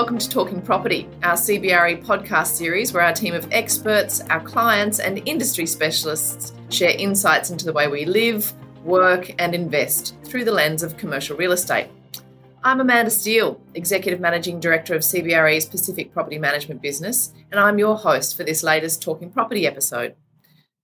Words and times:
welcome 0.00 0.16
to 0.16 0.30
Talking 0.30 0.62
Property, 0.62 1.06
our 1.22 1.34
CBRE 1.34 2.02
podcast 2.06 2.56
series 2.56 2.94
where 2.94 3.02
our 3.02 3.12
team 3.12 3.34
of 3.34 3.46
experts, 3.52 4.22
our 4.30 4.40
clients, 4.40 4.98
and 4.98 5.20
industry 5.28 5.66
specialists 5.66 6.54
share 6.70 6.96
insights 6.96 7.50
into 7.50 7.66
the 7.66 7.72
way 7.74 7.86
we 7.86 8.06
live, 8.06 8.50
work, 8.82 9.34
and 9.38 9.54
invest 9.54 10.14
through 10.24 10.46
the 10.46 10.52
lens 10.52 10.82
of 10.82 10.96
commercial 10.96 11.36
real 11.36 11.52
estate. 11.52 11.88
I'm 12.64 12.80
Amanda 12.80 13.10
Steele, 13.10 13.60
Executive 13.74 14.20
Managing 14.20 14.58
Director 14.58 14.94
of 14.94 15.02
CBRE's 15.02 15.66
Pacific 15.66 16.14
Property 16.14 16.38
Management 16.38 16.80
business, 16.80 17.34
and 17.50 17.60
I'm 17.60 17.78
your 17.78 17.98
host 17.98 18.38
for 18.38 18.42
this 18.42 18.62
latest 18.62 19.02
Talking 19.02 19.30
Property 19.30 19.66
episode. 19.66 20.16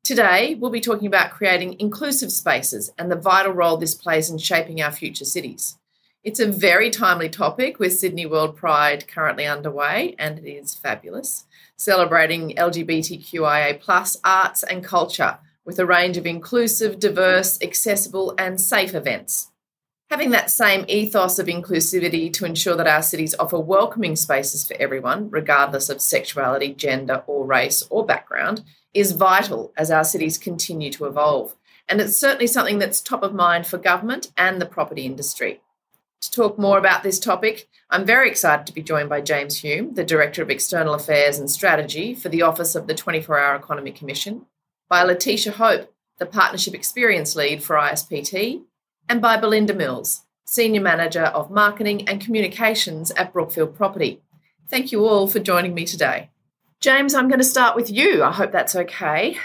Today, 0.05 0.57
we'll 0.57 0.71
be 0.71 0.83
talking 0.83 1.07
about 1.07 1.31
creating 1.31 1.81
inclusive 1.81 2.31
spaces 2.31 2.93
and 2.99 3.11
the 3.11 3.17
vital 3.17 3.53
role 3.53 3.79
this 3.79 3.95
plays 3.95 4.29
in 4.29 4.37
shaping 4.37 4.83
our 4.83 4.93
future 4.93 5.25
cities. 5.25 5.79
It's 6.27 6.41
a 6.41 6.51
very 6.51 6.91
timely 6.91 7.29
topic 7.29 7.79
with 7.79 7.97
Sydney 7.97 8.27
World 8.27 8.57
Pride 8.57 9.07
currently 9.07 9.47
underway, 9.47 10.17
and 10.19 10.41
it 10.41 10.51
is 10.51 10.75
fabulous, 10.75 11.45
celebrating 11.77 12.53
LGBTQIA 12.57 13.79
plus 13.79 14.17
arts 14.25 14.65
and 14.65 14.83
culture 14.83 15.39
with 15.65 15.79
a 15.79 15.87
range 15.87 16.17
of 16.17 16.27
inclusive, 16.27 16.99
diverse, 16.99 17.63
accessible, 17.63 18.35
and 18.39 18.61
safe 18.61 18.93
events. 18.93 19.53
Having 20.11 20.31
that 20.31 20.51
same 20.51 20.85
ethos 20.89 21.39
of 21.39 21.47
inclusivity 21.47 22.33
to 22.33 22.45
ensure 22.45 22.75
that 22.75 22.89
our 22.89 23.03
cities 23.03 23.37
offer 23.39 23.61
welcoming 23.61 24.17
spaces 24.17 24.67
for 24.67 24.75
everyone, 24.81 25.31
regardless 25.31 25.89
of 25.89 26.01
sexuality, 26.01 26.75
gender, 26.75 27.23
or 27.29 27.47
race 27.47 27.85
or 27.89 28.05
background, 28.05 28.65
is 28.93 29.13
vital 29.13 29.73
as 29.77 29.93
our 29.93 30.03
cities 30.03 30.39
continue 30.39 30.91
to 30.91 31.05
evolve. 31.05 31.55
And 31.89 32.01
it's 32.01 32.19
certainly 32.19 32.49
something 32.49 32.81
that's 32.81 33.01
top 33.01 33.23
of 33.23 33.33
mind 33.33 33.69
for 33.69 33.79
government 33.79 34.33
and 34.37 34.61
the 34.61 34.67
property 34.67 35.07
industry. 35.07 35.61
To 36.23 36.31
talk 36.31 36.59
more 36.59 36.79
about 36.79 37.03
this 37.03 37.21
topic, 37.21 37.69
I'm 37.91 38.07
very 38.07 38.31
excited 38.31 38.67
to 38.67 38.73
be 38.73 38.83
joined 38.83 39.09
by 39.09 39.21
James 39.21 39.59
Hume, 39.59 39.95
the 39.95 40.05
Director 40.05 40.43
of 40.43 40.51
External 40.51 40.95
Affairs 40.95 41.39
and 41.39 41.51
Strategy 41.51 42.15
for 42.15 42.31
the 42.31 42.43
Office 42.43 42.75
of 42.75 42.87
the 42.87 42.95
24 42.95 43.39
Hour 43.39 43.55
Economy 43.55 43.93
Commission, 43.93 44.47
by 44.89 45.03
Letitia 45.03 45.53
Hope, 45.53 45.93
the 46.19 46.27
Partnership 46.27 46.75
Experience 46.75 47.37
Lead 47.37 47.63
for 47.63 47.77
ISPT, 47.77 48.63
and 49.09 49.21
by 49.21 49.37
Belinda 49.37 49.75
Mills, 49.75 50.23
Senior 50.47 50.81
Manager 50.81 51.25
of 51.25 51.51
Marketing 51.51 52.09
and 52.09 52.21
Communications 52.21 53.11
at 53.13 53.33
Brookfield 53.33 53.77
Property. 53.77 54.23
Thank 54.69 54.93
you 54.93 55.07
all 55.07 55.29
for 55.29 55.39
joining 55.39 55.75
me 55.75 55.85
today. 55.85 56.31
James, 56.81 57.15
I'm 57.15 57.29
going 57.29 57.41
to 57.41 57.45
start 57.45 57.77
with 57.77 57.91
you. 57.91 58.25
I 58.25 58.33
hope 58.33 58.53
that's 58.53 58.75
okay. 58.75 59.37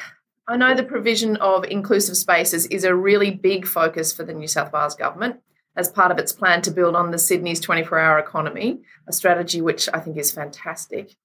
I 0.47 0.57
know 0.57 0.73
the 0.73 0.83
provision 0.83 1.35
of 1.37 1.65
inclusive 1.65 2.17
spaces 2.17 2.65
is 2.67 2.83
a 2.83 2.95
really 2.95 3.31
big 3.31 3.67
focus 3.67 4.13
for 4.13 4.23
the 4.23 4.33
New 4.33 4.47
South 4.47 4.71
Wales 4.71 4.95
Government 4.95 5.41
as 5.81 5.91
part 5.91 6.11
of 6.11 6.19
its 6.19 6.31
plan 6.31 6.61
to 6.61 6.71
build 6.71 6.95
on 6.95 7.09
the 7.09 7.17
Sydney's 7.17 7.59
24 7.59 7.99
hour 7.99 8.19
economy, 8.19 8.79
a 9.07 9.11
strategy 9.11 9.61
which 9.61 9.89
I 9.91 9.99
think 9.99 10.15
is 10.15 10.31
fantastic. 10.31 11.15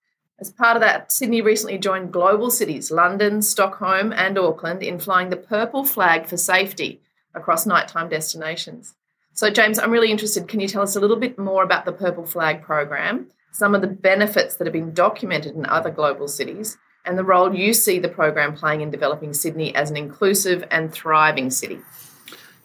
As 0.41 0.51
part 0.51 0.77
of 0.77 0.81
that, 0.81 1.13
Sydney 1.13 1.43
recently 1.43 1.79
joined 1.79 2.13
global 2.13 2.51
cities 2.51 2.91
London, 2.91 3.43
Stockholm, 3.43 4.13
and 4.13 4.39
Auckland 4.39 4.83
in 4.83 4.99
flying 4.99 5.29
the 5.29 5.37
purple 5.37 5.85
flag 5.85 6.27
for 6.27 6.39
safety 6.39 7.03
across 7.35 7.67
nighttime 7.67 8.09
destinations. 8.09 8.95
So, 9.35 9.51
James, 9.51 9.79
I'm 9.79 9.91
really 9.91 10.11
interested. 10.11 10.49
Can 10.49 10.61
you 10.61 10.69
tell 10.69 10.83
us 10.83 10.97
a 10.97 11.01
little 11.01 11.19
bit 11.19 11.39
more 11.39 11.63
about 11.63 11.85
the 11.85 11.93
Purple 11.93 12.25
Flag 12.25 12.63
program, 12.63 13.29
some 13.53 13.75
of 13.75 13.83
the 13.83 13.87
benefits 13.87 14.57
that 14.57 14.67
have 14.67 14.73
been 14.73 14.95
documented 14.95 15.55
in 15.55 15.67
other 15.67 15.91
global 15.91 16.29
cities, 16.29 16.79
and 17.05 17.19
the 17.19 17.25
role 17.25 17.55
you 17.55 17.75
see 17.75 17.99
the 17.99 18.09
program 18.09 18.55
playing 18.55 18.81
in 18.81 18.91
developing 18.91 19.35
Sydney 19.35 19.75
as 19.75 19.91
an 19.91 19.97
inclusive 19.99 20.65
and 20.71 20.91
thriving 20.91 21.51
city? 21.51 21.81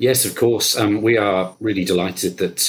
Yes, 0.01 0.25
of 0.25 0.35
course. 0.35 0.75
Um, 0.75 1.03
we 1.03 1.15
are 1.15 1.55
really 1.59 1.85
delighted 1.85 2.39
that 2.39 2.59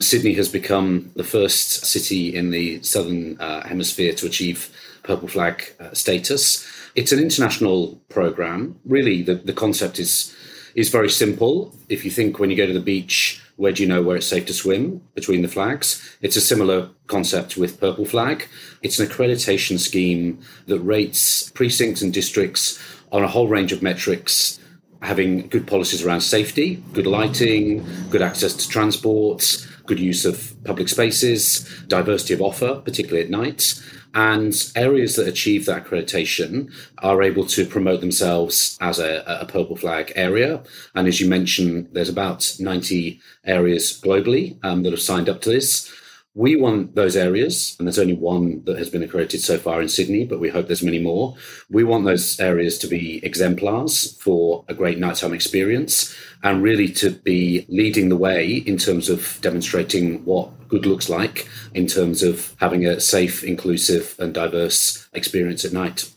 Sydney 0.00 0.34
has 0.34 0.48
become 0.48 1.12
the 1.14 1.22
first 1.22 1.86
city 1.86 2.34
in 2.34 2.50
the 2.50 2.82
southern 2.82 3.40
uh, 3.40 3.64
hemisphere 3.64 4.12
to 4.14 4.26
achieve 4.26 4.68
purple 5.04 5.28
flag 5.28 5.62
uh, 5.78 5.94
status. 5.94 6.66
It's 6.96 7.12
an 7.12 7.20
international 7.20 8.00
program. 8.08 8.80
Really, 8.84 9.22
the, 9.22 9.36
the 9.36 9.52
concept 9.52 10.00
is 10.00 10.34
is 10.74 10.88
very 10.88 11.08
simple. 11.08 11.72
If 11.88 12.04
you 12.04 12.10
think 12.10 12.40
when 12.40 12.50
you 12.50 12.56
go 12.56 12.66
to 12.66 12.72
the 12.72 12.80
beach, 12.80 13.40
where 13.54 13.70
do 13.70 13.84
you 13.84 13.88
know 13.88 14.02
where 14.02 14.16
it's 14.16 14.26
safe 14.26 14.46
to 14.46 14.52
swim 14.52 15.02
between 15.14 15.42
the 15.42 15.54
flags? 15.56 16.02
It's 16.20 16.34
a 16.36 16.40
similar 16.40 16.88
concept 17.06 17.56
with 17.56 17.78
Purple 17.78 18.06
Flag. 18.06 18.48
It's 18.82 18.98
an 18.98 19.06
accreditation 19.06 19.78
scheme 19.78 20.40
that 20.66 20.80
rates 20.80 21.48
precincts 21.50 22.02
and 22.02 22.12
districts 22.12 22.82
on 23.12 23.22
a 23.22 23.28
whole 23.28 23.46
range 23.46 23.70
of 23.70 23.82
metrics 23.82 24.58
having 25.02 25.48
good 25.48 25.66
policies 25.66 26.04
around 26.04 26.20
safety, 26.20 26.82
good 26.92 27.06
lighting, 27.06 27.84
good 28.10 28.22
access 28.22 28.54
to 28.54 28.68
transport, 28.68 29.66
good 29.86 29.98
use 29.98 30.24
of 30.24 30.54
public 30.64 30.88
spaces, 30.88 31.68
diversity 31.88 32.34
of 32.34 32.40
offer, 32.40 32.80
particularly 32.84 33.24
at 33.24 33.30
night. 33.30 33.82
And 34.14 34.54
areas 34.76 35.16
that 35.16 35.26
achieve 35.26 35.64
that 35.66 35.84
accreditation 35.84 36.70
are 36.98 37.22
able 37.22 37.46
to 37.46 37.64
promote 37.64 38.00
themselves 38.00 38.76
as 38.80 38.98
a, 38.98 39.24
a, 39.26 39.46
purple 39.46 39.74
flag 39.74 40.12
area. 40.14 40.62
And 40.94 41.08
as 41.08 41.18
you 41.18 41.28
mentioned, 41.28 41.88
there's 41.92 42.10
about 42.10 42.54
90 42.60 43.18
areas 43.44 43.98
globally 43.98 44.62
um, 44.62 44.82
that 44.82 44.92
have 44.92 45.00
signed 45.00 45.30
up 45.30 45.40
to 45.42 45.50
this. 45.50 45.90
We 46.34 46.56
want 46.56 46.94
those 46.94 47.14
areas, 47.14 47.76
and 47.78 47.86
there's 47.86 47.98
only 47.98 48.14
one 48.14 48.64
that 48.64 48.78
has 48.78 48.88
been 48.88 49.02
accredited 49.02 49.42
so 49.42 49.58
far 49.58 49.82
in 49.82 49.88
Sydney, 49.88 50.24
but 50.24 50.40
we 50.40 50.48
hope 50.48 50.66
there's 50.66 50.82
many 50.82 50.98
more. 50.98 51.36
We 51.68 51.84
want 51.84 52.06
those 52.06 52.40
areas 52.40 52.78
to 52.78 52.86
be 52.86 53.20
exemplars 53.22 54.16
for 54.18 54.64
a 54.66 54.72
great 54.74 54.98
nighttime 54.98 55.34
experience 55.34 56.14
and 56.42 56.62
really 56.62 56.88
to 56.88 57.10
be 57.10 57.66
leading 57.68 58.08
the 58.08 58.16
way 58.16 58.50
in 58.50 58.78
terms 58.78 59.10
of 59.10 59.38
demonstrating 59.42 60.24
what 60.24 60.68
good 60.68 60.86
looks 60.86 61.10
like 61.10 61.48
in 61.74 61.86
terms 61.86 62.22
of 62.22 62.54
having 62.58 62.86
a 62.86 62.98
safe, 62.98 63.44
inclusive, 63.44 64.16
and 64.18 64.32
diverse 64.32 65.06
experience 65.12 65.66
at 65.66 65.72
night. 65.74 66.10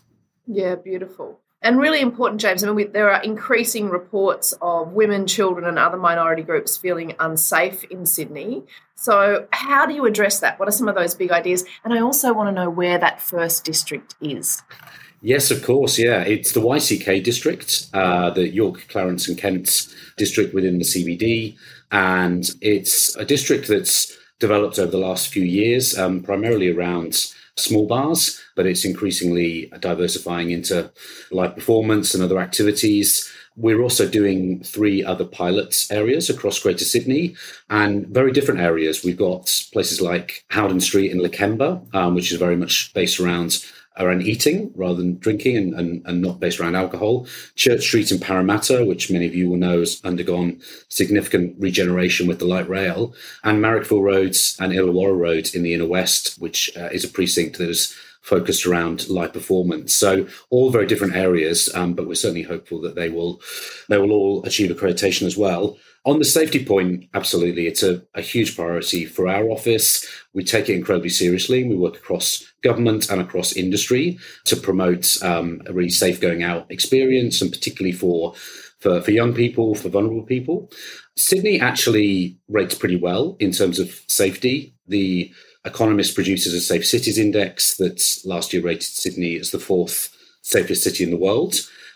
Yeah, 0.48 0.76
beautiful. 0.76 1.42
And 1.66 1.80
really 1.80 2.00
important, 2.00 2.40
James. 2.40 2.64
I 2.64 2.68
mean, 2.68 2.76
we, 2.76 2.84
there 2.84 3.10
are 3.10 3.24
increasing 3.24 3.90
reports 3.90 4.54
of 4.62 4.94
women, 4.94 5.26
children, 5.26 5.66
and 5.66 5.80
other 5.80 5.98
minority 5.98 6.44
groups 6.44 6.78
feeling 6.78 7.16
unsafe 7.20 7.84
in 7.86 8.06
Sydney. 8.06 8.64
So, 8.94 9.48
how 9.50 9.88
do 9.88 9.96
you 9.96 10.06
address 10.06 10.40
that? 10.42 10.60
What 10.60 10.70
are 10.70 10.72
some 10.72 10.88
of 10.88 10.94
those 10.94 11.16
big 11.16 11.32
ideas? 11.32 11.66
And 11.84 11.92
I 11.92 12.02
also 12.02 12.34
want 12.34 12.50
to 12.50 12.52
know 12.52 12.70
where 12.70 13.00
that 13.00 13.20
first 13.20 13.66
district 13.66 14.14
is. 14.22 14.62
Yes, 15.24 15.50
of 15.50 15.64
course. 15.64 15.98
Yeah, 15.98 16.22
it's 16.22 16.52
the 16.52 16.62
YCK 16.62 17.24
district, 17.24 17.88
uh, 17.96 18.30
the 18.30 18.48
York, 18.48 18.86
Clarence, 18.90 19.28
and 19.28 19.36
Kent 19.36 19.88
district 20.18 20.54
within 20.54 20.78
the 20.78 20.86
CBD, 20.86 21.58
and 21.92 22.48
it's 22.62 23.16
a 23.16 23.26
district 23.26 23.68
that's 23.68 24.16
developed 24.40 24.78
over 24.78 24.92
the 24.92 25.00
last 25.00 25.30
few 25.30 25.44
years, 25.44 25.98
um, 25.98 26.22
primarily 26.22 26.70
around 26.70 27.34
small 27.58 27.88
bars, 27.88 28.42
but 28.56 28.66
it's 28.66 28.86
increasingly 28.86 29.72
diversifying 29.80 30.52
into 30.52 30.92
live 31.32 31.56
performance 31.56 32.14
and 32.14 32.24
other 32.24 32.40
activities. 32.40 33.32
We're 33.58 33.82
also 33.82 34.08
doing 34.08 34.62
three 34.64 35.04
other 35.04 35.24
pilot 35.24 35.88
areas 35.90 36.30
across 36.30 36.60
Greater 36.60 36.84
Sydney 36.84 37.36
and 37.70 38.06
very 38.08 38.32
different 38.34 38.60
areas. 38.60 39.04
We've 39.04 39.18
got 39.18 39.46
places 39.72 40.02
like 40.02 40.44
Haldon 40.52 40.82
Street 40.82 41.12
in 41.12 41.20
Lakemba, 41.20 41.96
um, 41.96 42.16
which 42.16 42.32
is 42.32 42.38
very 42.38 42.58
much 42.58 42.94
based 42.94 43.20
around 43.20 43.66
around 43.98 44.24
eating 44.24 44.72
rather 44.76 44.96
than 44.96 45.18
drinking 45.20 45.58
and, 45.58 45.74
and, 45.74 46.02
and 46.06 46.22
not 46.22 46.40
based 46.40 46.60
around 46.60 46.76
alcohol. 46.76 47.28
Church 47.56 47.82
Street 47.82 48.12
in 48.12 48.20
Parramatta, 48.20 48.86
which 48.86 49.12
many 49.12 49.26
of 49.26 49.36
you 49.36 49.50
will 49.50 49.58
know 49.58 49.80
has 49.80 50.02
undergone 50.04 50.60
significant 50.90 51.56
regeneration 51.60 52.28
with 52.28 52.40
the 52.40 52.46
light 52.46 52.68
rail, 52.68 53.14
and 53.44 53.64
Marrickville 53.64 54.04
Roads 54.04 54.58
and 54.60 54.74
Illawarra 54.74 55.18
Road 55.18 55.54
in 55.54 55.64
the 55.64 55.74
inner 55.74 55.88
west, 55.88 56.36
which 56.40 56.76
uh, 56.78 56.90
is 56.92 57.04
a 57.04 57.10
precinct 57.10 57.58
that 57.58 57.70
is 57.70 57.96
focused 58.26 58.66
around 58.66 59.08
live 59.08 59.32
performance. 59.32 59.94
So 59.94 60.28
all 60.50 60.72
very 60.72 60.88
different 60.88 61.16
areas, 61.16 61.70
um, 61.76 61.94
but 61.94 62.08
we're 62.08 62.16
certainly 62.16 62.42
hopeful 62.42 62.82
that 62.82 62.96
they 62.96 63.10
will 63.10 63.40
they 63.88 64.00
will 64.00 64.12
all 64.12 64.44
achieve 64.46 64.72
accreditation 64.72 65.28
as 65.28 65.38
well. 65.38 65.78
On 66.06 66.20
the 66.20 66.26
safety 66.26 66.64
point, 66.64 67.06
absolutely, 67.14 67.66
it's 67.68 67.82
a, 67.84 68.02
a 68.14 68.22
huge 68.22 68.56
priority 68.56 69.06
for 69.06 69.28
our 69.28 69.50
office. 69.50 70.06
We 70.34 70.44
take 70.44 70.70
it 70.70 70.76
incredibly 70.76 71.10
seriously. 71.10 71.64
We 71.64 71.76
work 71.76 71.96
across 71.96 72.44
government 72.62 73.10
and 73.10 73.22
across 73.22 73.54
industry 73.54 74.20
to 74.46 74.56
promote 74.56 75.22
um, 75.24 75.62
a 75.68 75.74
really 75.74 75.90
safe 75.90 76.20
going 76.20 76.42
out 76.44 76.70
experience, 76.72 77.42
and 77.42 77.52
particularly 77.52 77.94
for 77.94 78.34
for, 78.80 79.02
for 79.02 79.12
young 79.12 79.34
people, 79.34 79.76
for 79.76 79.90
vulnerable 79.90 80.24
people. 80.24 80.70
Sydney 81.16 81.60
actually 81.60 82.38
rates 82.50 82.76
pretty 82.76 82.98
well 82.98 83.38
in 83.40 83.52
terms 83.52 83.80
of 83.80 84.02
safety. 84.08 84.76
The 84.88 85.32
Economist 85.66 86.16
produces 86.16 86.54
a 86.54 86.62
Safe 86.62 86.86
Cities 86.86 87.18
Index 87.18 87.78
that 87.78 88.02
last 88.24 88.54
year 88.54 88.62
rated 88.62 88.84
Sydney 88.84 89.38
as 89.38 89.52
the 89.52 89.60
fourth 89.60 90.16
safest 90.42 90.84
city 90.84 91.04
in 91.04 91.10
the 91.10 91.18
world. 91.18 91.56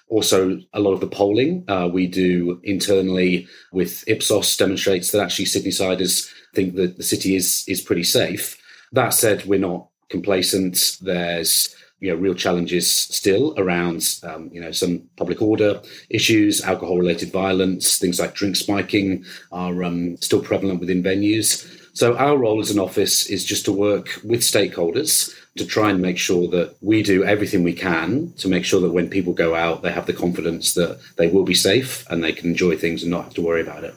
Also, 0.10 0.60
a 0.74 0.80
lot 0.80 0.94
of 0.94 1.01
the 1.01 1.07
polling 1.07 1.63
uh, 1.68 1.88
we 1.92 2.07
do 2.07 2.60
internally 2.63 3.48
with 3.71 4.04
Ipsos 4.07 4.57
demonstrates 4.57 5.12
that 5.12 5.21
actually 5.21 5.45
Sydney 5.45 5.69
siders 5.69 6.33
think 6.56 6.75
that 6.75 6.98
the 6.98 7.04
city 7.04 7.36
is 7.36 7.63
is 7.68 7.81
pretty 7.81 8.04
safe. 8.04 8.57
That 8.92 9.13
said, 9.13 9.45
we're 9.45 9.60
not 9.60 9.88
complacent. 10.10 10.98
There's 11.00 11.75
you 12.00 12.10
know 12.10 12.16
real 12.16 12.33
challenges 12.33 12.92
still 12.92 13.54
around 13.57 14.19
um, 14.24 14.50
you 14.51 14.62
know 14.62 14.71
some 14.71 15.04
public 15.16 15.44
order 15.44 15.80
issues, 16.10 16.63
alcohol 16.63 16.98
related 16.98 17.31
violence, 17.31 18.00
things 18.00 18.19
like 18.19 18.33
drink 18.33 18.56
spiking 18.56 19.24
are 19.51 19.83
um, 19.83 20.18
still 20.18 20.42
prevalent 20.42 20.80
within 20.80 21.04
venues. 21.04 21.78
So 21.94 22.15
our 22.18 22.38
role 22.38 22.59
as 22.59 22.71
an 22.71 22.80
office 22.80 23.27
is 23.27 23.44
just 23.44 23.65
to 23.65 23.71
work 23.71 24.19
with 24.24 24.41
stakeholders 24.41 25.36
to 25.57 25.65
try 25.65 25.89
and 25.89 26.01
make 26.01 26.18
sure 26.18 26.47
that 26.50 26.75
we 26.81 27.03
do 27.03 27.24
everything 27.24 27.63
we 27.63 27.74
can 27.74 28.31
to 28.38 28.47
make 28.47 28.65
sure 28.65 28.81
that 28.81 28.91
when 28.91 29.09
people 29.09 29.33
go 29.33 29.56
out, 29.56 29.81
they 29.81 29.91
have 29.91 30.06
the 30.06 30.13
confidence 30.13 30.74
that 30.74 31.00
they 31.18 31.27
will 31.27 31.44
be 31.44 31.53
safe 31.53 32.06
and 32.09 32.24
they 32.24 32.31
can 32.31 32.50
enjoy 32.50 32.77
things 32.77 33.03
and 33.03 33.12
not 33.12 33.25
have 33.25 33.33
to 33.33 33.41
worry 33.41 33.62
about 33.62 33.83
it. 33.83 33.94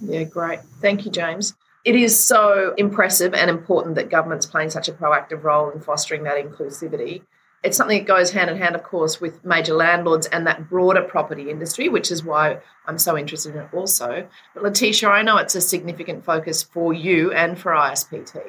Yeah, 0.00 0.24
great. 0.24 0.60
Thank 0.80 1.04
you, 1.04 1.10
James. 1.10 1.54
It 1.84 1.94
is 1.94 2.18
so 2.18 2.74
impressive 2.76 3.34
and 3.34 3.48
important 3.48 3.94
that 3.94 4.10
government's 4.10 4.46
playing 4.46 4.70
such 4.70 4.88
a 4.88 4.92
proactive 4.92 5.42
role 5.42 5.70
in 5.70 5.80
fostering 5.80 6.24
that 6.24 6.36
inclusivity. 6.36 7.22
It's 7.64 7.76
something 7.76 7.98
that 7.98 8.06
goes 8.06 8.30
hand 8.30 8.50
in 8.50 8.56
hand, 8.56 8.76
of 8.76 8.84
course, 8.84 9.20
with 9.20 9.44
major 9.44 9.74
landlords 9.74 10.26
and 10.26 10.46
that 10.46 10.68
broader 10.68 11.02
property 11.02 11.50
industry, 11.50 11.88
which 11.88 12.12
is 12.12 12.22
why 12.22 12.60
I'm 12.86 12.98
so 12.98 13.18
interested 13.18 13.56
in 13.56 13.62
it 13.62 13.74
also. 13.74 14.28
But 14.54 14.62
Letitia, 14.62 15.08
I 15.08 15.22
know 15.22 15.38
it's 15.38 15.56
a 15.56 15.60
significant 15.60 16.24
focus 16.24 16.62
for 16.62 16.92
you 16.92 17.32
and 17.32 17.58
for 17.58 17.72
ISPT. 17.72 18.40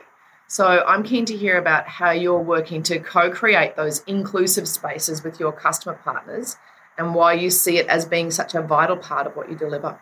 So 0.47 0.65
I'm 0.65 1.03
keen 1.03 1.25
to 1.25 1.37
hear 1.37 1.57
about 1.57 1.87
how 1.87 2.11
you're 2.11 2.41
working 2.41 2.83
to 2.83 2.99
co 2.99 3.31
create 3.31 3.75
those 3.75 4.01
inclusive 4.07 4.67
spaces 4.67 5.23
with 5.23 5.39
your 5.39 5.51
customer 5.51 5.99
partners 6.03 6.55
and 6.97 7.15
why 7.15 7.33
you 7.33 7.49
see 7.49 7.77
it 7.77 7.87
as 7.87 8.05
being 8.05 8.29
such 8.29 8.53
a 8.55 8.61
vital 8.61 8.97
part 8.97 9.25
of 9.25 9.35
what 9.35 9.49
you 9.49 9.55
deliver. 9.55 9.99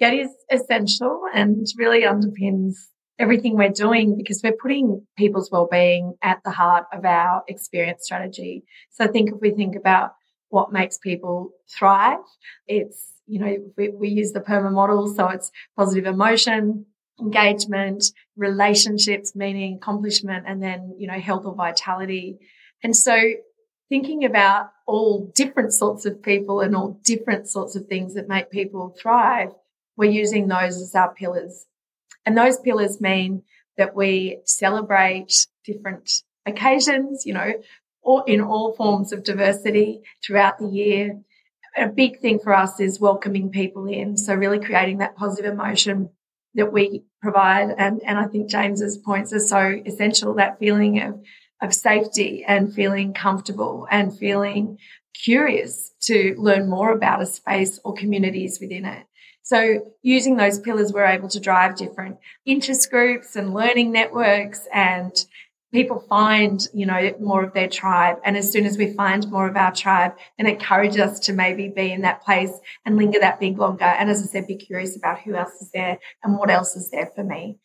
That 0.00 0.14
is 0.14 0.28
essential 0.50 1.22
and 1.32 1.66
really 1.78 2.02
underpins 2.02 2.74
everything 3.18 3.56
we're 3.56 3.68
doing 3.68 4.16
because 4.16 4.40
we're 4.42 4.52
putting 4.52 5.06
people's 5.16 5.50
well-being 5.50 6.14
at 6.22 6.40
the 6.44 6.50
heart 6.50 6.86
of 6.92 7.04
our 7.04 7.42
experience 7.48 8.04
strategy. 8.04 8.64
So 8.90 9.04
I 9.04 9.08
think 9.08 9.30
if 9.30 9.40
we 9.40 9.50
think 9.50 9.76
about 9.76 10.14
what 10.48 10.72
makes 10.72 10.98
people 10.98 11.50
thrive, 11.78 12.18
it's, 12.66 13.12
you 13.26 13.40
know, 13.40 13.56
we, 13.76 13.88
we 13.90 14.08
use 14.08 14.32
the 14.32 14.40
PERMA 14.40 14.70
model. 14.70 15.12
So 15.14 15.28
it's 15.28 15.50
positive 15.76 16.06
emotion, 16.06 16.86
engagement, 17.20 18.04
relationships, 18.36 19.34
meaning 19.36 19.76
accomplishment, 19.76 20.44
and 20.46 20.62
then, 20.62 20.94
you 20.98 21.06
know, 21.06 21.18
health 21.18 21.44
or 21.44 21.54
vitality. 21.54 22.38
And 22.82 22.96
so 22.96 23.16
thinking 23.88 24.24
about 24.24 24.70
all 24.86 25.30
different 25.34 25.72
sorts 25.72 26.04
of 26.04 26.22
people 26.22 26.60
and 26.60 26.74
all 26.74 27.00
different 27.04 27.48
sorts 27.48 27.76
of 27.76 27.86
things 27.86 28.14
that 28.14 28.28
make 28.28 28.50
people 28.50 28.94
thrive, 29.00 29.50
we're 29.96 30.10
using 30.10 30.48
those 30.48 30.80
as 30.82 30.94
our 30.94 31.14
pillars. 31.14 31.66
And 32.26 32.36
those 32.36 32.58
pillars 32.58 33.00
mean 33.00 33.42
that 33.76 33.94
we 33.94 34.38
celebrate 34.44 35.46
different 35.64 36.22
occasions, 36.46 37.26
you 37.26 37.34
know, 37.34 37.54
or 38.02 38.24
in 38.26 38.40
all 38.40 38.74
forms 38.74 39.12
of 39.12 39.24
diversity 39.24 40.02
throughout 40.24 40.58
the 40.58 40.68
year. 40.68 41.20
A 41.76 41.88
big 41.88 42.20
thing 42.20 42.38
for 42.38 42.54
us 42.54 42.78
is 42.78 43.00
welcoming 43.00 43.50
people 43.50 43.86
in. 43.86 44.16
So 44.16 44.34
really 44.34 44.60
creating 44.60 44.98
that 44.98 45.16
positive 45.16 45.52
emotion 45.52 46.10
that 46.54 46.72
we 46.72 47.02
provide. 47.20 47.74
And, 47.76 48.00
and 48.06 48.18
I 48.18 48.26
think 48.26 48.48
James's 48.48 48.98
points 48.98 49.32
are 49.32 49.40
so 49.40 49.80
essential, 49.84 50.34
that 50.34 50.58
feeling 50.58 51.02
of, 51.02 51.20
of 51.60 51.74
safety 51.74 52.44
and 52.46 52.72
feeling 52.72 53.12
comfortable 53.12 53.88
and 53.90 54.16
feeling 54.16 54.78
curious 55.24 55.92
to 56.02 56.34
learn 56.38 56.68
more 56.68 56.92
about 56.92 57.22
a 57.22 57.26
space 57.26 57.80
or 57.84 57.94
communities 57.94 58.58
within 58.60 58.84
it. 58.84 59.06
So 59.44 59.92
using 60.00 60.36
those 60.36 60.58
pillars, 60.58 60.90
we're 60.90 61.04
able 61.04 61.28
to 61.28 61.38
drive 61.38 61.76
different 61.76 62.16
interest 62.46 62.90
groups 62.90 63.36
and 63.36 63.52
learning 63.52 63.92
networks 63.92 64.66
and 64.72 65.14
people 65.70 66.00
find, 66.08 66.66
you 66.72 66.86
know, 66.86 67.12
more 67.20 67.44
of 67.44 67.52
their 67.52 67.68
tribe. 67.68 68.16
And 68.24 68.38
as 68.38 68.50
soon 68.50 68.64
as 68.64 68.78
we 68.78 68.94
find 68.94 69.30
more 69.30 69.46
of 69.46 69.54
our 69.56 69.70
tribe, 69.70 70.14
then 70.38 70.46
encourage 70.46 70.96
us 70.96 71.20
to 71.20 71.34
maybe 71.34 71.68
be 71.68 71.92
in 71.92 72.00
that 72.02 72.22
place 72.22 72.52
and 72.86 72.96
linger 72.96 73.18
that 73.20 73.38
big 73.38 73.58
longer. 73.58 73.84
And 73.84 74.08
as 74.08 74.22
I 74.22 74.26
said, 74.26 74.46
be 74.46 74.56
curious 74.56 74.96
about 74.96 75.20
who 75.20 75.34
else 75.34 75.52
is 75.60 75.70
there 75.74 75.98
and 76.22 76.38
what 76.38 76.48
else 76.48 76.74
is 76.74 76.90
there 76.90 77.10
for 77.14 77.22
me. 77.22 77.58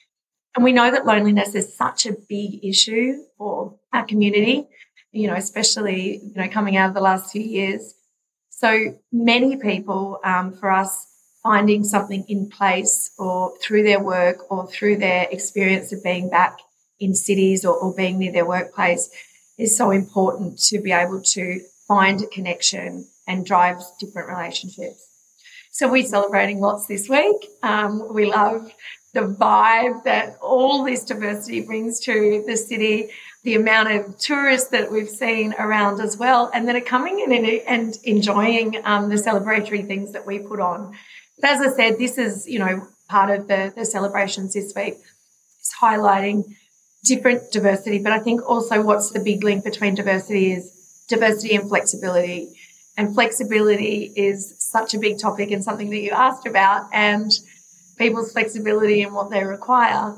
And 0.55 0.65
we 0.65 0.73
know 0.73 0.91
that 0.91 1.05
loneliness 1.05 1.55
is 1.55 1.77
such 1.77 2.05
a 2.05 2.15
big 2.27 2.61
issue 2.61 3.23
for 3.37 3.77
our 3.93 4.05
community, 4.05 4.67
you 5.13 5.27
know, 5.27 5.35
especially, 5.35 6.17
you 6.17 6.33
know, 6.35 6.49
coming 6.49 6.75
out 6.75 6.89
of 6.89 6.95
the 6.95 7.01
last 7.01 7.31
few 7.31 7.41
years. 7.41 7.93
So 8.49 8.99
many 9.13 9.55
people, 9.55 10.19
um, 10.25 10.51
for 10.51 10.69
us, 10.71 11.08
finding 11.43 11.83
something 11.83 12.25
in 12.27 12.49
place 12.49 13.11
or 13.17 13.53
through 13.61 13.83
their 13.83 14.01
work 14.01 14.51
or 14.51 14.67
through 14.67 14.97
their 14.97 15.27
experience 15.31 15.91
of 15.93 16.03
being 16.03 16.29
back 16.29 16.57
in 16.99 17.13
cities 17.15 17.63
or, 17.63 17.75
or 17.75 17.93
being 17.93 18.19
near 18.19 18.31
their 18.31 18.45
workplace 18.45 19.09
is 19.57 19.77
so 19.77 19.91
important 19.91 20.59
to 20.59 20.79
be 20.79 20.91
able 20.91 21.21
to 21.21 21.59
find 21.87 22.21
a 22.21 22.27
connection 22.27 23.05
and 23.27 23.45
drive 23.45 23.77
different 23.99 24.29
relationships. 24.29 25.05
So 25.71 25.89
we're 25.89 26.03
celebrating 26.03 26.59
lots 26.59 26.87
this 26.87 27.07
week. 27.07 27.47
Um, 27.63 28.13
we 28.13 28.25
love 28.25 28.71
the 29.13 29.21
vibe 29.21 30.03
that 30.03 30.37
all 30.41 30.83
this 30.83 31.03
diversity 31.03 31.61
brings 31.61 31.99
to 32.01 32.43
the 32.45 32.55
city, 32.55 33.09
the 33.43 33.55
amount 33.55 33.91
of 33.91 34.17
tourists 34.17 34.69
that 34.69 34.91
we've 34.91 35.09
seen 35.09 35.53
around 35.57 35.99
as 36.01 36.17
well, 36.17 36.51
and 36.53 36.67
that 36.67 36.75
are 36.75 36.81
coming 36.81 37.19
in 37.19 37.61
and, 37.67 37.97
enjoying 38.03 38.81
um, 38.83 39.09
the 39.09 39.15
celebratory 39.15 39.85
things 39.85 40.11
that 40.11 40.25
we 40.25 40.39
put 40.39 40.59
on. 40.59 40.95
But 41.41 41.51
as 41.51 41.61
I 41.61 41.75
said, 41.75 41.97
this 41.97 42.17
is, 42.17 42.47
you 42.47 42.59
know, 42.59 42.87
part 43.07 43.29
of 43.31 43.47
the, 43.47 43.73
the 43.75 43.85
celebrations 43.85 44.53
this 44.53 44.73
week 44.75 44.95
is 44.95 45.73
highlighting 45.81 46.55
different 47.05 47.51
diversity. 47.51 47.99
But 47.99 48.11
I 48.11 48.19
think 48.19 48.47
also 48.47 48.81
what's 48.81 49.11
the 49.11 49.19
big 49.19 49.43
link 49.43 49.63
between 49.63 49.95
diversity 49.95 50.51
is 50.51 51.05
diversity 51.07 51.55
and 51.55 51.67
flexibility. 51.67 52.49
And 52.97 53.13
flexibility 53.13 54.11
is 54.15 54.55
such 54.59 54.93
a 54.93 54.99
big 54.99 55.19
topic 55.19 55.51
and 55.51 55.63
something 55.63 55.89
that 55.89 55.99
you 55.99 56.11
asked 56.11 56.45
about. 56.45 56.89
And 56.93 57.31
people's 57.97 58.31
flexibility 58.31 59.01
and 59.01 59.13
what 59.13 59.29
they 59.29 59.43
require 59.43 60.15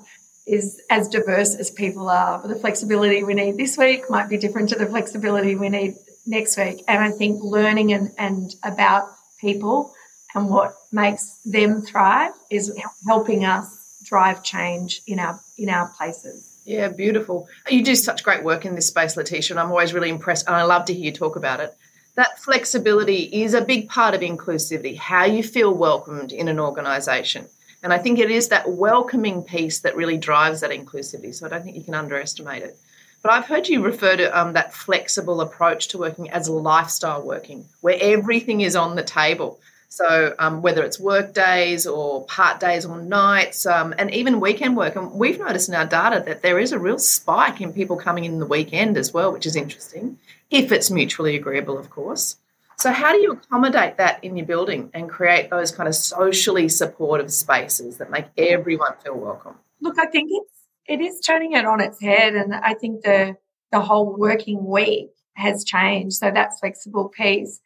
is 0.48 0.82
as 0.90 1.08
diverse 1.08 1.56
as 1.56 1.70
people 1.70 2.10
are. 2.10 2.40
But 2.40 2.48
the 2.50 2.60
flexibility 2.60 3.24
we 3.24 3.36
need 3.36 3.58
this 3.58 3.78
week 3.78 4.10
might 4.10 4.30
be 4.30 4.38
different 4.38 4.70
to 4.70 4.76
the 4.76 4.88
flexibility 4.88 5.56
we 5.56 5.70
need 5.70 5.96
next 6.26 6.58
week. 6.58 6.84
And 6.88 7.04
I 7.04 7.12
think 7.12 7.42
learning 7.44 7.94
and, 7.94 8.12
and 8.18 8.54
about 8.64 9.10
people 9.40 9.94
and 10.34 10.50
what 10.50 10.74
makes 10.92 11.40
them 11.46 11.82
thrive 11.82 12.34
is 12.50 12.78
helping 13.08 13.46
us 13.46 14.02
drive 14.04 14.44
change 14.44 15.02
in 15.08 15.20
our 15.20 15.40
in 15.58 15.70
our 15.70 15.88
places. 15.98 16.48
Yeah, 16.66 16.90
beautiful. 16.90 17.48
You 17.70 17.84
do 17.84 17.96
such 17.96 18.24
great 18.24 18.44
work 18.44 18.66
in 18.66 18.76
this 18.76 18.88
space, 18.88 19.18
Letitia, 19.18 19.56
and 19.56 19.60
I'm 19.60 19.72
always 19.72 19.94
really 19.94 20.10
impressed 20.10 20.48
and 20.48 20.56
I 20.56 20.64
love 20.64 20.86
to 20.86 20.94
hear 20.94 21.06
you 21.06 21.12
talk 21.12 21.36
about 21.36 21.60
it. 21.60 21.76
That 22.16 22.40
flexibility 22.40 23.24
is 23.44 23.54
a 23.54 23.62
big 23.62 23.90
part 23.90 24.14
of 24.14 24.22
inclusivity, 24.22 24.98
how 24.98 25.26
you 25.26 25.44
feel 25.44 25.74
welcomed 25.74 26.32
in 26.32 26.50
an 26.50 26.60
organisation. 26.60 27.48
And 27.84 27.92
I 27.92 27.98
think 27.98 28.20
it 28.20 28.30
is 28.30 28.50
that 28.50 28.70
welcoming 28.70 29.42
piece 29.42 29.80
that 29.80 29.96
really 29.96 30.18
drives 30.18 30.62
that 30.62 30.72
inclusivity. 30.72 31.34
So 31.34 31.46
I 31.46 31.50
don't 31.50 31.64
think 31.64 31.78
you 31.78 31.84
can 31.84 31.96
underestimate 31.96 32.64
it. 32.64 32.78
But 33.24 33.32
I've 33.32 33.46
heard 33.46 33.68
you 33.68 33.84
refer 33.84 34.18
to 34.18 34.40
um, 34.40 34.54
that 34.54 34.74
flexible 34.74 35.42
approach 35.42 35.90
to 35.90 35.98
working 35.98 36.30
as 36.32 36.50
lifestyle 36.50 37.22
working, 37.22 37.66
where 37.82 37.98
everything 38.00 38.62
is 38.62 38.76
on 38.76 38.96
the 38.96 39.04
table. 39.04 39.60
So 39.92 40.34
um, 40.40 40.62
whether 40.62 40.86
it's 40.86 41.02
work 41.02 41.34
days 41.34 41.86
or 41.86 42.24
part 42.24 42.62
days 42.62 42.86
or 42.86 43.02
nights, 43.02 43.66
um, 43.66 43.94
and 43.98 44.10
even 44.14 44.40
weekend 44.40 44.78
work, 44.78 44.96
and 44.96 45.12
we've 45.12 45.38
noticed 45.38 45.68
in 45.68 45.76
our 45.76 45.86
data 45.86 46.24
that 46.28 46.42
there 46.42 46.60
is 46.60 46.72
a 46.72 46.80
real 46.80 46.98
spike 46.98 47.60
in 47.60 47.74
people 47.74 47.98
coming 47.98 48.24
in 48.24 48.40
the 48.40 48.46
weekend 48.46 48.96
as 48.96 49.14
well, 49.14 49.34
which 49.34 49.46
is 49.46 49.58
interesting, 49.58 50.18
if 50.50 50.72
it's 50.72 50.90
mutually 50.90 51.36
agreeable, 51.36 51.78
of 51.78 51.90
course. 51.90 52.38
So 52.78 52.94
how 52.94 53.12
do 53.12 53.18
you 53.18 53.34
accommodate 53.34 53.98
that 53.98 54.24
in 54.24 54.38
your 54.38 54.46
building 54.46 54.92
and 54.94 55.10
create 55.10 55.50
those 55.50 55.72
kind 55.72 55.90
of 55.90 55.96
socially 55.96 56.70
supportive 56.70 57.34
spaces 57.34 57.98
that 57.98 58.10
make 58.10 58.28
everyone 58.38 58.94
feel 59.04 59.18
welcome? 59.18 59.56
Look, 59.82 60.00
I 60.00 60.06
think 60.06 60.30
it's 60.32 60.54
it 60.88 61.02
is 61.02 61.20
turning 61.20 61.52
it 61.52 61.66
on 61.66 61.82
its 61.82 62.02
head, 62.02 62.34
and 62.34 62.56
I 62.56 62.76
think 62.76 63.02
the 63.02 63.36
the 63.74 63.82
whole 63.82 64.16
working 64.18 64.66
week 64.66 65.10
has 65.34 65.66
changed. 65.66 66.16
So 66.16 66.32
that 66.32 66.58
flexible 66.62 67.10
piece 67.10 67.60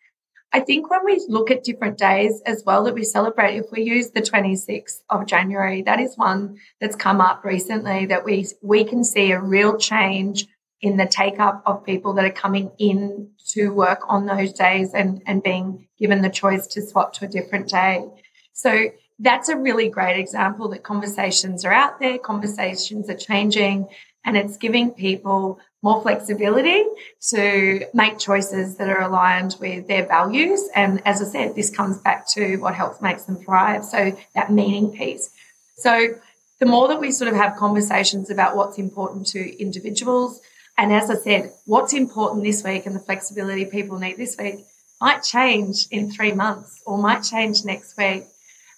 I 0.55 0.61
think 0.61 0.89
when 0.89 1.03
we 1.03 1.21
look 1.27 1.51
at 1.51 1.65
different 1.65 1.97
days 1.97 2.41
as 2.45 2.63
well 2.65 2.85
that 2.85 2.93
we 2.93 3.03
celebrate, 3.03 3.57
if 3.57 3.73
we 3.73 3.81
use 3.81 4.11
the 4.11 4.21
26th 4.21 5.01
of 5.09 5.25
January, 5.25 5.81
that 5.81 5.99
is 5.99 6.17
one 6.17 6.59
that's 6.79 6.95
come 6.95 7.19
up 7.19 7.43
recently 7.43 8.05
that 8.05 8.23
we, 8.23 8.47
we 8.61 8.85
can 8.85 9.03
see 9.03 9.33
a 9.33 9.41
real 9.41 9.77
change 9.77 10.47
in 10.79 10.95
the 10.95 11.07
take 11.07 11.41
up 11.41 11.61
of 11.65 11.83
people 11.83 12.13
that 12.13 12.23
are 12.23 12.31
coming 12.31 12.71
in 12.77 13.31
to 13.49 13.73
work 13.73 13.99
on 14.07 14.27
those 14.27 14.53
days 14.53 14.93
and, 14.93 15.21
and 15.25 15.43
being 15.43 15.89
given 15.99 16.21
the 16.21 16.29
choice 16.29 16.67
to 16.67 16.81
swap 16.81 17.11
to 17.15 17.25
a 17.25 17.27
different 17.27 17.67
day. 17.67 18.05
So 18.53 18.91
that's 19.19 19.49
a 19.49 19.57
really 19.57 19.89
great 19.89 20.17
example 20.17 20.69
that 20.69 20.83
conversations 20.83 21.65
are 21.65 21.73
out 21.73 21.99
there, 21.99 22.17
conversations 22.17 23.09
are 23.09 23.17
changing, 23.17 23.89
and 24.23 24.37
it's 24.37 24.55
giving 24.55 24.91
people 24.91 25.59
more 25.85 26.01
flexibility 26.01 26.83
to 27.29 27.85
make 27.93 28.17
choices 28.17 28.75
that 28.77 28.89
are 28.89 29.03
aligned 29.03 29.55
with 29.59 29.87
their 29.87 30.03
values. 30.07 30.67
And 30.73 30.99
as 31.05 31.21
I 31.21 31.25
said, 31.25 31.53
this 31.53 31.69
comes 31.69 31.99
back 31.99 32.27
to 32.29 32.57
what 32.57 32.73
helps 32.73 33.03
makes 33.03 33.25
them 33.25 33.35
thrive. 33.35 33.85
So 33.85 34.17
that 34.33 34.51
meaning 34.51 34.91
piece. 34.91 35.29
So 35.77 36.15
the 36.59 36.65
more 36.65 36.87
that 36.87 36.99
we 36.99 37.11
sort 37.11 37.29
of 37.29 37.35
have 37.35 37.55
conversations 37.55 38.31
about 38.31 38.55
what's 38.55 38.79
important 38.79 39.27
to 39.27 39.61
individuals, 39.61 40.41
and 40.75 40.91
as 40.91 41.11
I 41.11 41.17
said, 41.17 41.53
what's 41.67 41.93
important 41.93 42.43
this 42.43 42.63
week 42.63 42.87
and 42.87 42.95
the 42.95 42.99
flexibility 42.99 43.65
people 43.65 43.99
need 43.99 44.17
this 44.17 44.35
week 44.39 44.65
might 44.99 45.21
change 45.21 45.85
in 45.91 46.09
three 46.09 46.31
months 46.31 46.81
or 46.87 46.97
might 46.97 47.21
change 47.21 47.63
next 47.63 47.95
week. 47.95 48.23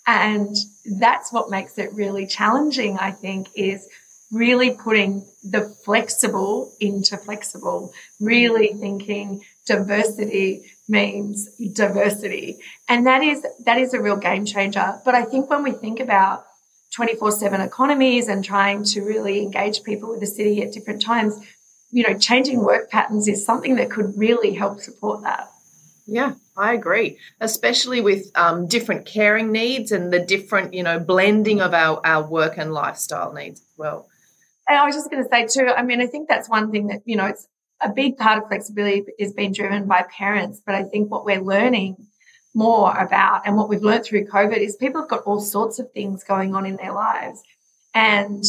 And 0.05 0.53
that's 0.99 1.31
what 1.31 1.49
makes 1.49 1.77
it 1.77 1.93
really 1.93 2.27
challenging, 2.27 2.97
I 2.97 3.11
think, 3.11 3.47
is 3.55 3.87
really 4.31 4.71
putting 4.71 5.25
the 5.43 5.61
flexible 5.85 6.73
into 6.79 7.17
flexible, 7.17 7.93
really 8.19 8.73
thinking 8.73 9.41
diversity 9.65 10.63
means 10.89 11.49
diversity. 11.73 12.57
And 12.89 13.05
that 13.07 13.23
is, 13.23 13.45
that 13.65 13.77
is 13.77 13.93
a 13.93 14.01
real 14.01 14.17
game 14.17 14.45
changer. 14.45 14.99
But 15.05 15.15
I 15.15 15.23
think 15.23 15.49
when 15.49 15.63
we 15.63 15.71
think 15.71 15.99
about 15.99 16.45
24 16.95 17.31
7 17.31 17.61
economies 17.61 18.27
and 18.27 18.43
trying 18.43 18.83
to 18.83 19.01
really 19.01 19.41
engage 19.41 19.83
people 19.83 20.09
with 20.09 20.19
the 20.19 20.27
city 20.27 20.61
at 20.63 20.71
different 20.71 21.01
times, 21.01 21.37
you 21.91 22.07
know, 22.07 22.17
changing 22.17 22.63
work 22.63 22.89
patterns 22.89 23.27
is 23.27 23.45
something 23.45 23.75
that 23.75 23.91
could 23.91 24.17
really 24.17 24.53
help 24.53 24.79
support 24.79 25.23
that. 25.23 25.49
Yeah, 26.05 26.35
I 26.55 26.73
agree, 26.73 27.17
especially 27.41 27.99
with 27.99 28.31
um, 28.35 28.67
different 28.67 29.05
caring 29.05 29.51
needs 29.51 29.91
and 29.91 30.11
the 30.11 30.19
different, 30.19 30.73
you 30.73 30.81
know, 30.81 30.99
blending 30.99 31.59
of 31.59 31.73
our, 31.73 31.99
our 32.05 32.25
work 32.25 32.57
and 32.57 32.73
lifestyle 32.73 33.33
needs 33.33 33.59
as 33.59 33.77
well. 33.77 34.07
And 34.67 34.77
I 34.77 34.85
was 34.85 34.95
just 34.95 35.09
going 35.09 35.23
to 35.23 35.29
say 35.29 35.47
too, 35.47 35.69
I 35.69 35.83
mean, 35.83 36.01
I 36.01 36.07
think 36.07 36.27
that's 36.27 36.49
one 36.49 36.71
thing 36.71 36.87
that, 36.87 37.01
you 37.05 37.15
know, 37.15 37.25
it's 37.25 37.47
a 37.81 37.91
big 37.91 38.17
part 38.17 38.41
of 38.41 38.47
flexibility 38.47 39.03
is 39.19 39.33
being 39.33 39.53
driven 39.53 39.87
by 39.87 40.05
parents. 40.15 40.61
But 40.65 40.75
I 40.75 40.83
think 40.83 41.09
what 41.09 41.25
we're 41.25 41.41
learning 41.41 41.97
more 42.53 42.91
about 42.97 43.45
and 43.45 43.55
what 43.55 43.69
we've 43.69 43.83
learned 43.83 44.03
through 44.03 44.25
COVID 44.25 44.57
is 44.57 44.75
people 44.75 45.01
have 45.01 45.09
got 45.09 45.23
all 45.23 45.39
sorts 45.39 45.79
of 45.79 45.91
things 45.91 46.23
going 46.23 46.55
on 46.55 46.65
in 46.65 46.75
their 46.75 46.91
lives. 46.91 47.41
And, 47.93 48.43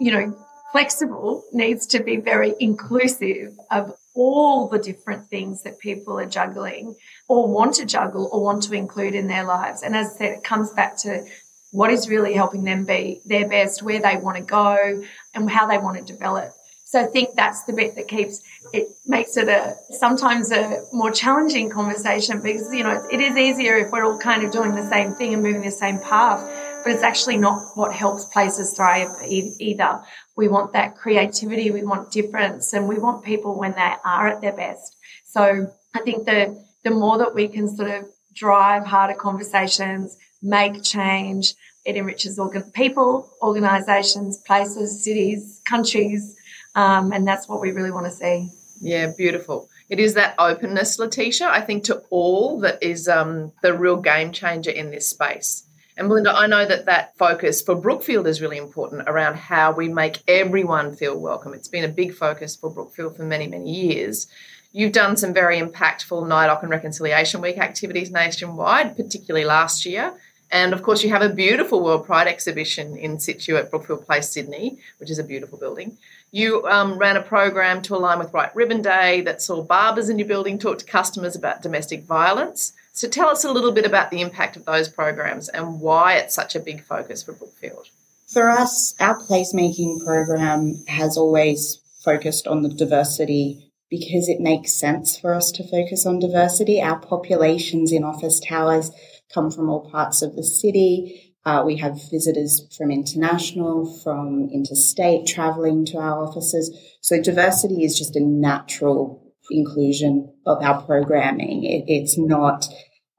you 0.00 0.12
know, 0.12 0.38
flexible 0.72 1.44
needs 1.52 1.86
to 1.88 2.02
be 2.02 2.16
very 2.16 2.54
inclusive 2.60 3.52
of 3.70 3.92
all 4.14 4.68
the 4.68 4.78
different 4.78 5.26
things 5.28 5.62
that 5.62 5.78
people 5.78 6.18
are 6.18 6.26
juggling 6.26 6.94
or 7.28 7.52
want 7.52 7.74
to 7.74 7.86
juggle 7.86 8.28
or 8.32 8.42
want 8.42 8.62
to 8.64 8.74
include 8.74 9.14
in 9.14 9.28
their 9.28 9.44
lives. 9.44 9.82
And 9.82 9.96
as 9.96 10.14
I 10.14 10.18
said, 10.18 10.32
it 10.38 10.44
comes 10.44 10.72
back 10.72 10.96
to 10.98 11.24
what 11.70 11.90
is 11.90 12.08
really 12.08 12.34
helping 12.34 12.64
them 12.64 12.84
be 12.84 13.20
their 13.26 13.48
best, 13.48 13.82
where 13.82 14.00
they 14.00 14.16
want 14.16 14.36
to 14.36 14.42
go, 14.42 15.02
and 15.34 15.50
how 15.50 15.66
they 15.66 15.78
want 15.78 15.98
to 15.98 16.12
develop. 16.12 16.52
So 16.88 17.02
I 17.02 17.04
think 17.04 17.36
that's 17.36 17.64
the 17.64 17.74
bit 17.74 17.96
that 17.96 18.08
keeps 18.08 18.40
it 18.72 18.88
makes 19.06 19.36
it 19.36 19.46
a 19.46 19.76
sometimes 19.90 20.50
a 20.50 20.84
more 20.90 21.10
challenging 21.10 21.68
conversation 21.68 22.40
because 22.40 22.72
you 22.72 22.82
know 22.82 23.06
it 23.12 23.20
is 23.20 23.36
easier 23.36 23.76
if 23.76 23.92
we're 23.92 24.04
all 24.04 24.18
kind 24.18 24.42
of 24.42 24.50
doing 24.50 24.74
the 24.74 24.88
same 24.88 25.12
thing 25.12 25.34
and 25.34 25.42
moving 25.42 25.60
the 25.60 25.70
same 25.70 25.98
path, 25.98 26.40
but 26.82 26.92
it's 26.92 27.02
actually 27.02 27.36
not 27.36 27.76
what 27.76 27.92
helps 27.92 28.24
places 28.26 28.72
thrive 28.72 29.08
either. 29.22 30.00
We 30.34 30.48
want 30.48 30.72
that 30.72 30.96
creativity, 30.96 31.70
we 31.70 31.82
want 31.82 32.10
difference, 32.10 32.72
and 32.72 32.88
we 32.88 32.98
want 32.98 33.22
people 33.22 33.58
when 33.58 33.72
they 33.72 33.92
are 34.02 34.28
at 34.28 34.40
their 34.40 34.54
best. 34.54 34.96
So 35.26 35.70
I 35.94 36.00
think 36.00 36.24
the 36.24 36.64
the 36.84 36.90
more 36.90 37.18
that 37.18 37.34
we 37.34 37.48
can 37.48 37.68
sort 37.68 37.90
of 37.90 38.06
drive 38.34 38.86
harder 38.86 39.14
conversations, 39.14 40.16
make 40.42 40.82
change, 40.82 41.54
it 41.84 41.96
enriches 41.96 42.38
organ- 42.38 42.70
people, 42.72 43.30
organisations, 43.42 44.38
places, 44.46 45.02
cities, 45.02 45.60
countries, 45.64 46.36
um, 46.74 47.12
and 47.12 47.26
that's 47.26 47.48
what 47.48 47.60
we 47.60 47.72
really 47.72 47.90
want 47.90 48.06
to 48.06 48.12
see. 48.12 48.50
Yeah, 48.80 49.12
beautiful. 49.16 49.68
It 49.88 49.98
is 49.98 50.14
that 50.14 50.34
openness, 50.38 50.98
Letitia, 50.98 51.48
I 51.48 51.60
think, 51.62 51.84
to 51.84 52.02
all 52.10 52.60
that 52.60 52.82
is 52.82 53.08
um, 53.08 53.52
the 53.62 53.72
real 53.72 53.96
game 53.96 54.32
changer 54.32 54.70
in 54.70 54.90
this 54.90 55.08
space. 55.08 55.64
And 55.96 56.06
Melinda, 56.06 56.32
I 56.32 56.46
know 56.46 56.64
that 56.64 56.84
that 56.84 57.16
focus 57.16 57.60
for 57.60 57.74
Brookfield 57.74 58.28
is 58.28 58.40
really 58.40 58.58
important 58.58 59.08
around 59.08 59.36
how 59.36 59.72
we 59.72 59.88
make 59.88 60.22
everyone 60.28 60.94
feel 60.94 61.18
welcome. 61.18 61.54
It's 61.54 61.66
been 61.66 61.84
a 61.84 61.88
big 61.88 62.14
focus 62.14 62.54
for 62.54 62.70
Brookfield 62.70 63.16
for 63.16 63.24
many, 63.24 63.48
many 63.48 63.68
years. 63.68 64.28
You've 64.70 64.92
done 64.92 65.16
some 65.16 65.34
very 65.34 65.58
impactful 65.60 66.28
NAIDOC 66.28 66.62
and 66.62 66.70
Reconciliation 66.70 67.40
Week 67.40 67.58
activities 67.58 68.12
nationwide, 68.12 68.96
particularly 68.96 69.44
last 69.44 69.84
year. 69.84 70.14
And 70.50 70.72
of 70.72 70.82
course, 70.82 71.02
you 71.02 71.10
have 71.10 71.22
a 71.22 71.28
beautiful 71.28 71.82
World 71.82 72.06
Pride 72.06 72.26
exhibition 72.26 72.96
in 72.96 73.20
situ 73.20 73.56
at 73.56 73.70
Brookfield 73.70 74.06
Place, 74.06 74.30
Sydney, 74.30 74.78
which 74.98 75.10
is 75.10 75.18
a 75.18 75.24
beautiful 75.24 75.58
building. 75.58 75.98
You 76.30 76.66
um, 76.66 76.98
ran 76.98 77.16
a 77.16 77.22
program 77.22 77.82
to 77.82 77.94
align 77.94 78.18
with 78.18 78.32
White 78.32 78.54
Ribbon 78.54 78.82
Day 78.82 79.20
that 79.22 79.42
saw 79.42 79.62
barbers 79.62 80.08
in 80.08 80.18
your 80.18 80.28
building 80.28 80.58
talk 80.58 80.78
to 80.78 80.84
customers 80.84 81.36
about 81.36 81.62
domestic 81.62 82.04
violence. 82.04 82.72
So 82.92 83.08
tell 83.08 83.28
us 83.28 83.44
a 83.44 83.52
little 83.52 83.72
bit 83.72 83.86
about 83.86 84.10
the 84.10 84.20
impact 84.20 84.56
of 84.56 84.64
those 84.64 84.88
programs 84.88 85.48
and 85.48 85.80
why 85.80 86.14
it's 86.14 86.34
such 86.34 86.56
a 86.56 86.60
big 86.60 86.82
focus 86.82 87.22
for 87.22 87.32
Brookfield. 87.32 87.88
For 88.26 88.50
us, 88.50 88.94
our 89.00 89.18
placemaking 89.18 90.04
program 90.04 90.84
has 90.88 91.16
always 91.16 91.80
focused 92.04 92.46
on 92.46 92.62
the 92.62 92.68
diversity 92.68 93.70
because 93.90 94.28
it 94.28 94.40
makes 94.40 94.72
sense 94.72 95.18
for 95.18 95.32
us 95.32 95.50
to 95.52 95.66
focus 95.66 96.04
on 96.04 96.18
diversity. 96.18 96.80
Our 96.80 96.98
populations 96.98 97.90
in 97.90 98.04
office 98.04 98.40
towers 98.40 98.90
come 99.32 99.50
from 99.50 99.68
all 99.68 99.90
parts 99.90 100.22
of 100.22 100.36
the 100.36 100.44
city. 100.44 101.34
Uh, 101.44 101.62
we 101.64 101.76
have 101.76 101.98
visitors 102.10 102.66
from 102.76 102.90
international, 102.90 104.00
from 104.02 104.48
interstate 104.52 105.26
traveling 105.26 105.86
to 105.86 105.96
our 105.96 106.24
offices. 106.24 106.76
So 107.00 107.22
diversity 107.22 107.84
is 107.84 107.98
just 107.98 108.16
a 108.16 108.20
natural 108.20 109.32
inclusion 109.50 110.32
of 110.46 110.62
our 110.62 110.82
programming. 110.82 111.64
It, 111.64 111.84
it's 111.86 112.18
not 112.18 112.66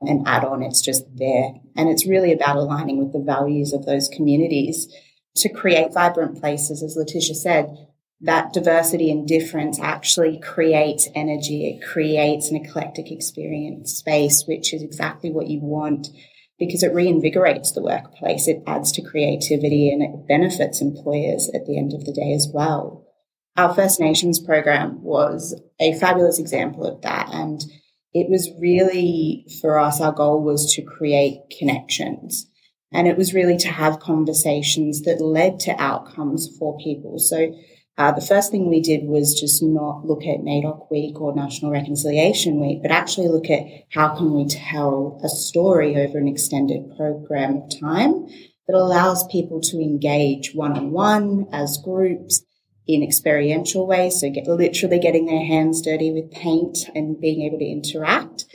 an 0.01 0.24
add 0.28 0.46
on, 0.46 0.63
it's 0.63 0.82
just 0.82 1.04
there. 1.16 1.54
And 1.75 1.89
it's 1.89 2.08
really 2.08 2.32
about 2.32 2.58
aligning 2.58 3.00
with 3.00 3.13
the 3.13 3.24
values 3.25 3.74
of 3.74 3.86
those 3.86 4.10
communities 4.10 4.88
to 5.38 5.50
create 5.50 5.94
vibrant 5.94 6.39
places. 6.39 6.84
As 6.84 6.96
Letitia 6.96 7.36
said, 7.36 7.75
that 8.22 8.52
diversity 8.52 9.10
and 9.10 9.28
difference 9.28 9.80
actually 9.80 10.40
creates 10.40 11.08
energy. 11.16 11.70
It 11.70 11.86
creates 11.88 12.50
an 12.50 12.58
eclectic 12.58 13.12
experience 13.12 13.94
space, 13.94 14.44
which 14.46 14.74
is 14.74 14.84
exactly 14.84 15.32
what 15.32 15.48
you 15.48 15.60
want 15.62 16.08
because 16.60 16.84
it 16.84 16.94
reinvigorates 16.94 17.74
the 17.74 17.82
workplace. 17.82 18.48
It 18.48 18.62
adds 18.68 18.92
to 18.94 19.02
creativity 19.02 19.90
and 19.90 20.04
it 20.04 20.28
benefits 20.28 20.82
employers 20.82 21.50
at 21.56 21.66
the 21.66 21.78
end 21.78 21.94
of 21.94 22.04
the 22.04 22.12
day 22.12 22.34
as 22.34 22.50
well. 22.54 23.06
Our 23.56 23.74
First 23.74 24.00
Nations 24.00 24.40
program 24.40 25.02
was 25.02 25.60
a 25.80 25.98
fabulous 26.00 26.40
example 26.40 26.86
of 26.86 27.02
that. 27.02 27.30
And 27.32 27.62
it 28.14 28.30
was 28.30 28.52
really 28.60 29.46
for 29.62 29.80
us, 29.80 30.02
our 30.02 30.12
goal 30.12 30.44
was 30.44 30.74
to 30.76 30.82
create 30.82 31.42
connections. 31.58 32.48
And 32.92 33.08
it 33.08 33.18
was 33.18 33.34
really 33.34 33.58
to 33.58 33.70
have 33.70 34.00
conversations 34.00 35.04
that 35.04 35.22
led 35.22 35.60
to 35.62 35.82
outcomes 35.82 36.50
for 36.58 36.78
people. 36.78 37.20
So 37.20 37.54
uh, 38.00 38.13
the 38.13 38.25
first 38.25 38.50
thing 38.50 38.70
we 38.70 38.79
did 38.79 39.03
was 39.03 39.38
just 39.38 39.62
not 39.62 40.06
look 40.06 40.24
at 40.24 40.39
NAIDOC 40.39 40.89
Week 40.89 41.20
or 41.20 41.36
National 41.36 41.70
Reconciliation 41.70 42.62
Week, 42.62 42.82
but 42.82 42.91
actually 42.91 43.27
look 43.27 43.50
at 43.50 43.65
how 43.91 44.15
can 44.15 44.34
we 44.34 44.48
tell 44.48 45.20
a 45.22 45.27
story 45.27 45.98
over 45.98 46.18
an 46.18 46.29
extended 46.29 46.96
program 46.96 47.58
of 47.58 47.79
time 47.82 48.25
that 48.68 48.75
allows 48.75 49.27
people 49.27 49.60
to 49.60 49.82
engage 49.82 50.56
one 50.56 50.77
on 50.77 50.91
one 50.91 51.48
as 51.51 51.77
groups 51.84 52.41
in 52.88 53.03
experiential 53.03 53.86
ways. 53.86 54.22
So 54.22 54.29
get 54.29 54.48
literally 54.48 55.00
getting 55.00 55.25
their 55.25 55.46
hands 55.46 55.82
dirty 55.82 56.13
with 56.13 56.32
paint 56.32 56.77
and 56.96 57.20
being 57.20 57.41
able 57.41 57.60
to 57.60 57.65
interact. 57.65 58.46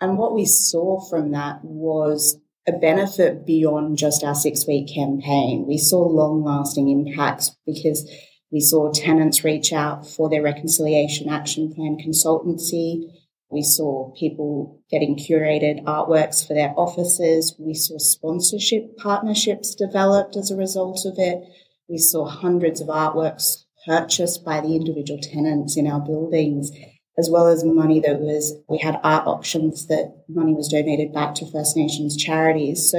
And 0.00 0.18
what 0.18 0.34
we 0.34 0.44
saw 0.44 1.08
from 1.08 1.30
that 1.30 1.60
was 1.62 2.36
a 2.66 2.72
benefit 2.72 3.46
beyond 3.46 3.96
just 3.96 4.24
our 4.24 4.34
six 4.34 4.66
week 4.66 4.92
campaign. 4.92 5.66
We 5.68 5.78
saw 5.78 6.00
long 6.00 6.42
lasting 6.42 6.88
impacts 6.88 7.56
because 7.64 8.10
we 8.50 8.60
saw 8.60 8.90
tenants 8.92 9.44
reach 9.44 9.72
out 9.72 10.06
for 10.06 10.30
their 10.30 10.42
reconciliation 10.42 11.28
action 11.28 11.72
plan 11.74 11.98
consultancy. 12.04 13.04
We 13.50 13.62
saw 13.62 14.12
people 14.18 14.80
getting 14.90 15.16
curated 15.16 15.84
artworks 15.84 16.46
for 16.46 16.54
their 16.54 16.72
offices. 16.76 17.54
We 17.58 17.74
saw 17.74 17.98
sponsorship 17.98 18.96
partnerships 18.96 19.74
developed 19.74 20.36
as 20.36 20.50
a 20.50 20.56
result 20.56 21.04
of 21.04 21.14
it. 21.18 21.42
We 21.88 21.98
saw 21.98 22.26
hundreds 22.26 22.80
of 22.80 22.88
artworks 22.88 23.64
purchased 23.86 24.44
by 24.44 24.60
the 24.60 24.76
individual 24.76 25.20
tenants 25.20 25.76
in 25.76 25.86
our 25.86 26.00
buildings, 26.00 26.70
as 27.18 27.30
well 27.30 27.48
as 27.48 27.64
money 27.64 28.00
that 28.00 28.20
was, 28.20 28.54
we 28.68 28.78
had 28.78 29.00
art 29.02 29.26
auctions 29.26 29.86
that 29.86 30.24
money 30.28 30.54
was 30.54 30.68
donated 30.68 31.12
back 31.12 31.34
to 31.36 31.50
First 31.50 31.76
Nations 31.76 32.16
charities. 32.16 32.90
So 32.90 32.98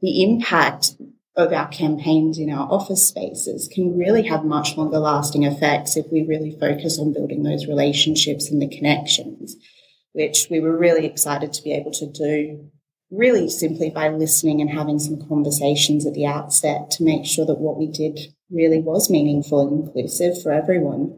the 0.00 0.22
impact 0.22 0.94
of 1.34 1.52
our 1.52 1.68
campaigns 1.68 2.38
in 2.38 2.50
our 2.50 2.70
office 2.70 3.08
spaces 3.08 3.68
can 3.72 3.96
really 3.96 4.22
have 4.24 4.44
much 4.44 4.76
longer 4.76 4.98
lasting 4.98 5.44
effects 5.44 5.96
if 5.96 6.06
we 6.12 6.22
really 6.22 6.56
focus 6.60 6.98
on 6.98 7.12
building 7.12 7.42
those 7.42 7.66
relationships 7.66 8.50
and 8.50 8.60
the 8.60 8.68
connections, 8.68 9.56
which 10.12 10.48
we 10.50 10.60
were 10.60 10.76
really 10.76 11.06
excited 11.06 11.52
to 11.52 11.62
be 11.62 11.72
able 11.72 11.90
to 11.92 12.06
do 12.06 12.70
really 13.10 13.48
simply 13.48 13.90
by 13.90 14.08
listening 14.08 14.60
and 14.60 14.70
having 14.70 14.98
some 14.98 15.28
conversations 15.28 16.06
at 16.06 16.14
the 16.14 16.26
outset 16.26 16.90
to 16.90 17.04
make 17.04 17.26
sure 17.26 17.44
that 17.44 17.58
what 17.58 17.78
we 17.78 17.86
did 17.86 18.18
really 18.50 18.80
was 18.80 19.10
meaningful 19.10 19.60
and 19.60 19.84
inclusive 19.84 20.42
for 20.42 20.50
everyone 20.50 21.14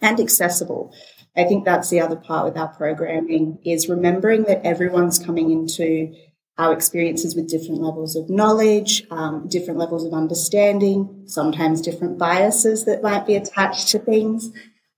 and 0.00 0.20
accessible. 0.20 0.94
I 1.36 1.44
think 1.44 1.64
that's 1.64 1.88
the 1.88 2.00
other 2.00 2.16
part 2.16 2.44
with 2.46 2.56
our 2.56 2.68
programming 2.68 3.58
is 3.64 3.88
remembering 3.88 4.44
that 4.44 4.64
everyone's 4.64 5.18
coming 5.18 5.50
into 5.50 6.14
our 6.58 6.72
experiences 6.72 7.36
with 7.36 7.48
different 7.48 7.80
levels 7.80 8.16
of 8.16 8.28
knowledge, 8.28 9.04
um, 9.10 9.46
different 9.48 9.78
levels 9.78 10.04
of 10.04 10.12
understanding, 10.12 11.22
sometimes 11.26 11.80
different 11.80 12.18
biases 12.18 12.84
that 12.84 13.02
might 13.02 13.26
be 13.26 13.36
attached 13.36 13.88
to 13.88 13.98
things. 13.98 14.50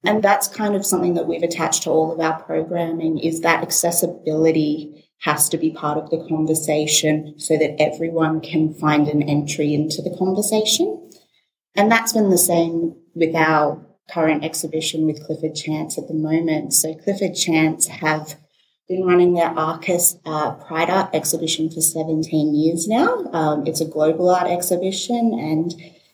And 0.05 0.23
that's 0.23 0.49
kind 0.49 0.75
of 0.75 0.87
something 0.87 1.14
that 1.14 1.26
we've 1.29 1.43
attached 1.43 1.83
to 1.83 1.90
all 1.90 2.12
of 2.12 2.21
our 2.21 2.43
programming 2.43 3.19
is 3.19 3.43
that 3.43 3.62
accessibility 3.62 5.05
has 5.21 5.50
to 5.50 5.59
be 5.59 5.71
part 5.71 5.99
of 5.99 6.09
the 6.09 6.26
conversation 6.26 7.35
so 7.38 7.59
that 7.59 7.79
everyone 7.79 8.40
can 8.40 8.73
find 8.73 9.07
an 9.09 9.23
entry 9.23 9.75
into 9.75 10.00
the 10.00 10.17
conversation. 10.17 11.11
And 11.76 11.93
that's 11.93 12.14
been 12.14 12.31
the 12.31 12.38
same 12.38 12.97
with 13.14 13.35
our 13.35 13.87
current 14.11 14.45
exhibition 14.45 15.07
with 15.07 15.25
Clifford 15.25 15.55
Chance 15.55 15.99
at 15.99 16.09
the 16.09 16.14
moment. 16.14 16.73
So 16.73 16.95
Clifford 16.95 17.35
Chance 17.35 17.87
have 17.88 18.37
been 18.90 19.06
running 19.06 19.35
their 19.35 19.56
Arcus 19.56 20.16
uh, 20.26 20.50
Pride 20.50 20.90
Art 20.90 21.14
exhibition 21.14 21.70
for 21.70 21.80
17 21.80 22.56
years 22.56 22.88
now. 22.88 23.25
Um, 23.32 23.64
it's 23.64 23.80
a 23.80 23.85
global 23.85 24.28
art 24.28 24.50
exhibition 24.50 25.38
and 25.38 25.73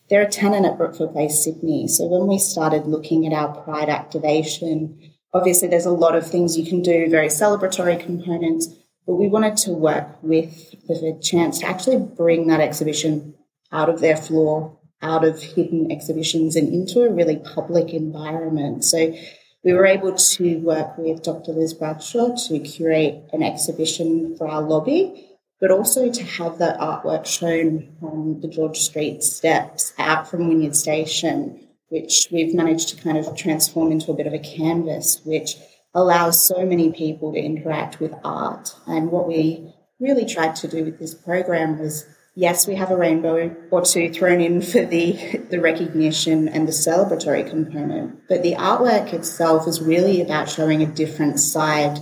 they're 0.09 0.21
a 0.21 0.29
tenant 0.29 0.67
at 0.67 0.77
Brookfield 0.77 1.11
Place, 1.11 1.43
Sydney. 1.43 1.87
So 1.87 2.05
when 2.05 2.27
we 2.27 2.37
started 2.37 2.85
looking 2.85 3.25
at 3.25 3.33
our 3.33 3.63
Pride 3.63 3.89
activation, 3.89 5.11
obviously 5.33 5.67
there's 5.67 5.87
a 5.87 5.91
lot 5.91 6.15
of 6.15 6.27
things 6.27 6.55
you 6.55 6.67
can 6.67 6.83
do, 6.83 7.09
very 7.09 7.29
celebratory 7.29 7.99
components, 7.99 8.67
but 9.07 9.15
we 9.15 9.27
wanted 9.27 9.57
to 9.57 9.71
work 9.71 10.21
with 10.21 10.69
the 10.87 11.19
chance 11.19 11.59
to 11.59 11.65
actually 11.65 11.97
bring 11.97 12.45
that 12.45 12.61
exhibition 12.61 13.33
out 13.71 13.89
of 13.89 14.01
their 14.01 14.15
floor, 14.15 14.77
out 15.01 15.25
of 15.25 15.41
hidden 15.41 15.91
exhibitions 15.91 16.55
and 16.55 16.71
into 16.71 17.01
a 17.01 17.11
really 17.11 17.37
public 17.37 17.91
environment. 17.91 18.83
So 18.83 19.15
we 19.67 19.73
were 19.73 19.85
able 19.85 20.13
to 20.13 20.59
work 20.59 20.97
with 20.97 21.23
Dr. 21.23 21.51
Liz 21.51 21.73
Bradshaw 21.73 22.33
to 22.47 22.59
curate 22.59 23.21
an 23.33 23.43
exhibition 23.43 24.33
for 24.37 24.47
our 24.47 24.61
lobby, 24.61 25.27
but 25.59 25.71
also 25.71 26.09
to 26.09 26.23
have 26.23 26.57
that 26.59 26.79
artwork 26.79 27.25
shown 27.25 27.93
on 28.01 28.39
the 28.39 28.47
George 28.47 28.77
Street 28.77 29.21
steps 29.23 29.91
out 29.97 30.25
from 30.29 30.47
Wynyard 30.47 30.73
Station, 30.73 31.67
which 31.89 32.29
we've 32.31 32.55
managed 32.55 32.87
to 32.89 33.03
kind 33.03 33.17
of 33.17 33.35
transform 33.35 33.91
into 33.91 34.09
a 34.09 34.15
bit 34.15 34.25
of 34.25 34.31
a 34.31 34.39
canvas, 34.39 35.19
which 35.25 35.57
allows 35.93 36.47
so 36.47 36.65
many 36.65 36.93
people 36.93 37.33
to 37.33 37.37
interact 37.37 37.99
with 37.99 38.13
art. 38.23 38.73
And 38.87 39.11
what 39.11 39.27
we 39.27 39.73
really 39.99 40.25
tried 40.25 40.55
to 40.57 40.69
do 40.69 40.85
with 40.85 40.97
this 40.97 41.13
program 41.13 41.77
was 41.77 42.05
yes, 42.37 42.67
we 42.67 42.75
have 42.75 42.91
a 42.91 42.95
rainbow 42.95 43.53
or 43.71 43.81
two 43.81 44.13
thrown 44.13 44.39
in 44.39 44.61
for 44.61 44.85
the, 44.85 45.41
the 45.49 45.59
recognition 45.59 46.47
and 46.47 46.67
the 46.67 46.71
celebratory 46.71 47.49
component, 47.49 48.27
but 48.29 48.43
the 48.43 48.53
artwork 48.53 49.11
itself 49.11 49.67
is 49.67 49.81
really 49.81 50.21
about 50.21 50.47
showing 50.47 50.83
a 50.83 50.85
different 50.85 51.39
side 51.39 51.97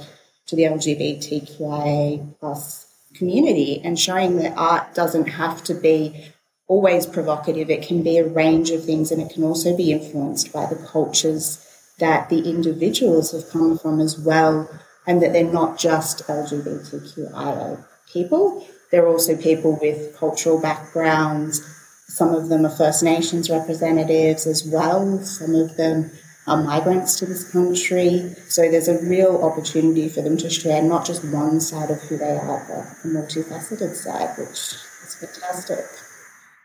to 0.48 0.56
the 0.58 0.64
LGBTQIA 0.64 2.38
plus 2.40 2.86
community 3.16 3.82
and 3.82 3.98
showing 3.98 4.36
that 4.38 4.58
art 4.58 4.94
doesn't 4.94 5.28
have 5.28 5.64
to 5.64 5.74
be 5.74 6.26
always 6.68 7.06
provocative. 7.06 7.70
It 7.70 7.88
can 7.88 8.04
be 8.04 8.18
a 8.18 8.28
range 8.28 8.72
of 8.72 8.84
things 8.84 9.12
and 9.12 9.22
it 9.22 9.34
can 9.34 9.44
also 9.44 9.76
be 9.76 9.94
influenced 9.94 10.52
by 10.52 10.66
the 10.66 10.76
cultures 10.76 11.66
that 12.00 12.30
the 12.30 12.50
individuals 12.50 13.32
have 13.32 13.50
come 13.50 13.78
from 13.78 14.02
as 14.02 14.20
well 14.20 14.70
and 15.08 15.24
that 15.24 15.32
they're 15.32 15.46
not 15.46 15.80
just 15.80 16.28
LGBTQIA 16.28 17.86
people. 18.12 18.68
There 18.96 19.04
are 19.04 19.10
also 19.10 19.36
people 19.36 19.78
with 19.82 20.16
cultural 20.16 20.58
backgrounds. 20.58 21.62
Some 22.08 22.34
of 22.34 22.48
them 22.48 22.66
are 22.66 22.70
First 22.70 23.04
Nations 23.04 23.50
representatives 23.50 24.48
as 24.48 24.66
well. 24.66 25.20
Some 25.20 25.54
of 25.54 25.76
them 25.76 26.12
are 26.48 26.64
migrants 26.64 27.20
to 27.20 27.26
this 27.26 27.52
country. 27.52 28.34
So 28.48 28.62
there's 28.72 28.88
a 28.88 29.04
real 29.06 29.44
opportunity 29.44 30.08
for 30.08 30.22
them 30.22 30.38
to 30.38 30.50
share 30.50 30.82
not 30.82 31.06
just 31.06 31.26
one 31.26 31.60
side 31.60 31.92
of 31.92 32.00
who 32.04 32.18
they 32.18 32.38
are, 32.38 32.66
but 32.70 33.10
a 33.10 33.14
multifaceted 33.14 33.96
side, 33.96 34.30
which 34.38 34.48
is 34.48 35.18
fantastic. 35.20 35.84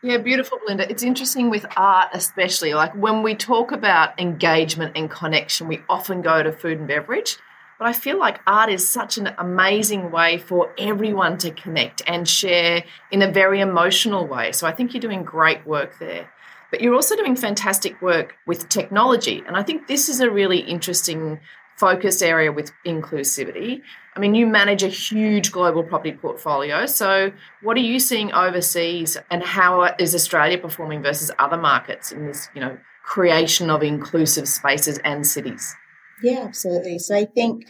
Yeah, 0.01 0.19
beautiful, 0.19 0.57
Belinda. 0.59 0.89
It's 0.89 1.03
interesting 1.03 1.49
with 1.49 1.65
art, 1.75 2.11
especially. 2.13 2.73
Like 2.73 2.95
when 2.95 3.23
we 3.23 3.35
talk 3.35 3.73
about 3.73 4.17
engagement 4.17 4.93
and 4.95 5.11
connection, 5.11 5.67
we 5.67 5.81
often 5.89 6.21
go 6.21 6.41
to 6.41 6.53
food 6.53 6.79
and 6.79 6.87
beverage. 6.87 7.39
But 7.81 7.87
I 7.87 7.93
feel 7.93 8.19
like 8.19 8.41
art 8.45 8.69
is 8.69 8.87
such 8.87 9.17
an 9.17 9.33
amazing 9.39 10.11
way 10.11 10.37
for 10.37 10.71
everyone 10.77 11.39
to 11.39 11.49
connect 11.49 12.03
and 12.05 12.29
share 12.29 12.83
in 13.09 13.23
a 13.23 13.31
very 13.31 13.59
emotional 13.59 14.27
way. 14.27 14.51
So 14.51 14.67
I 14.67 14.71
think 14.71 14.93
you're 14.93 15.01
doing 15.01 15.23
great 15.23 15.65
work 15.65 15.97
there. 15.97 16.29
But 16.69 16.81
you're 16.81 16.93
also 16.93 17.15
doing 17.15 17.35
fantastic 17.35 17.99
work 17.99 18.35
with 18.45 18.69
technology. 18.69 19.41
And 19.47 19.57
I 19.57 19.63
think 19.63 19.87
this 19.87 20.09
is 20.09 20.19
a 20.19 20.29
really 20.29 20.59
interesting 20.59 21.39
focus 21.75 22.21
area 22.21 22.51
with 22.51 22.71
inclusivity. 22.85 23.81
I 24.15 24.19
mean, 24.19 24.35
you 24.35 24.45
manage 24.45 24.83
a 24.83 24.87
huge 24.87 25.51
global 25.51 25.81
property 25.81 26.11
portfolio. 26.11 26.85
So, 26.85 27.31
what 27.63 27.77
are 27.77 27.79
you 27.79 27.99
seeing 27.99 28.31
overseas, 28.31 29.17
and 29.31 29.41
how 29.41 29.95
is 29.97 30.13
Australia 30.13 30.59
performing 30.59 31.01
versus 31.01 31.31
other 31.39 31.57
markets 31.57 32.11
in 32.11 32.27
this, 32.27 32.47
you 32.53 32.61
know, 32.61 32.77
creation 33.01 33.71
of 33.71 33.81
inclusive 33.81 34.47
spaces 34.47 34.99
and 34.99 35.25
cities? 35.25 35.75
Yeah, 36.21 36.43
absolutely. 36.43 36.99
So 36.99 37.15
I 37.15 37.25
think 37.25 37.65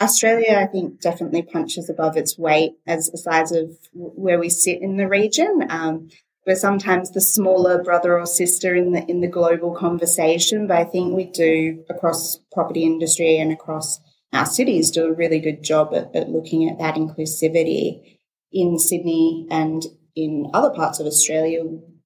Australia, 0.00 0.58
I 0.58 0.66
think, 0.66 1.00
definitely 1.00 1.42
punches 1.42 1.88
above 1.88 2.16
its 2.16 2.38
weight 2.38 2.72
as 2.86 3.08
a 3.08 3.16
size 3.16 3.52
of 3.52 3.76
where 3.92 4.38
we 4.38 4.50
sit 4.50 4.82
in 4.82 4.96
the 4.96 5.08
region. 5.08 5.66
Um, 5.68 6.08
we're 6.46 6.56
sometimes 6.56 7.12
the 7.12 7.20
smaller 7.20 7.82
brother 7.82 8.18
or 8.18 8.26
sister 8.26 8.74
in 8.74 8.92
the 8.92 9.04
in 9.08 9.20
the 9.20 9.28
global 9.28 9.76
conversation, 9.76 10.66
but 10.66 10.76
I 10.76 10.84
think 10.84 11.14
we 11.14 11.26
do 11.26 11.84
across 11.88 12.40
property 12.52 12.82
industry 12.82 13.38
and 13.38 13.52
across 13.52 14.00
our 14.32 14.46
cities 14.46 14.90
do 14.90 15.06
a 15.06 15.12
really 15.12 15.38
good 15.38 15.62
job 15.62 15.94
at, 15.94 16.14
at 16.16 16.30
looking 16.30 16.68
at 16.68 16.78
that 16.78 16.96
inclusivity 16.96 18.18
in 18.50 18.78
Sydney 18.78 19.46
and 19.50 19.84
in 20.16 20.50
other 20.52 20.70
parts 20.70 20.98
of 20.98 21.06
Australia 21.06 21.62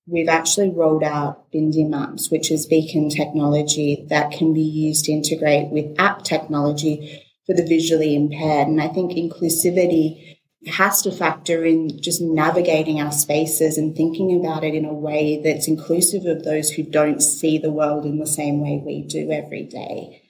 we've 0.07 0.29
actually 0.29 0.71
rolled 0.71 1.03
out 1.03 1.51
Bindi 1.53 1.89
Maps, 1.89 2.31
which 2.31 2.51
is 2.51 2.67
beacon 2.67 3.11
technology 3.11 4.07
that 4.09 4.31
can 4.31 4.55
be 4.55 4.63
used 4.63 5.05
to 5.07 5.13
integrate 5.13 5.71
with 5.71 5.99
app 5.99 6.23
technology 6.23 7.23
for 7.47 7.55
the 7.55 7.67
visually 7.67 8.15
impaired. 8.15 8.69
And 8.69 8.81
I 8.81 8.89
think 8.89 9.13
inclusivity 9.13 10.37
has 10.67 11.03
to 11.03 11.13
factor 11.13 11.65
in 11.65 12.01
just 12.01 12.21
navigating 12.21 13.01
our 13.01 13.13
spaces 13.13 13.79
and 13.79 13.97
thinking 13.97 14.41
about 14.41 14.65
it 14.65 14.75
in 14.75 14.85
a 14.85 14.93
way 14.93 15.41
that's 15.43 15.69
inclusive 15.69 16.25
of 16.25 16.45
those 16.45 16.71
who 16.71 16.83
don't 16.83 17.21
see 17.21 17.59
the 17.59 17.71
world 17.71 18.05
in 18.05 18.19
the 18.19 18.27
same 18.27 18.61
way 18.61 18.83
we 18.85 19.03
do 19.03 19.31
every 19.31 19.65
day. 19.65 20.23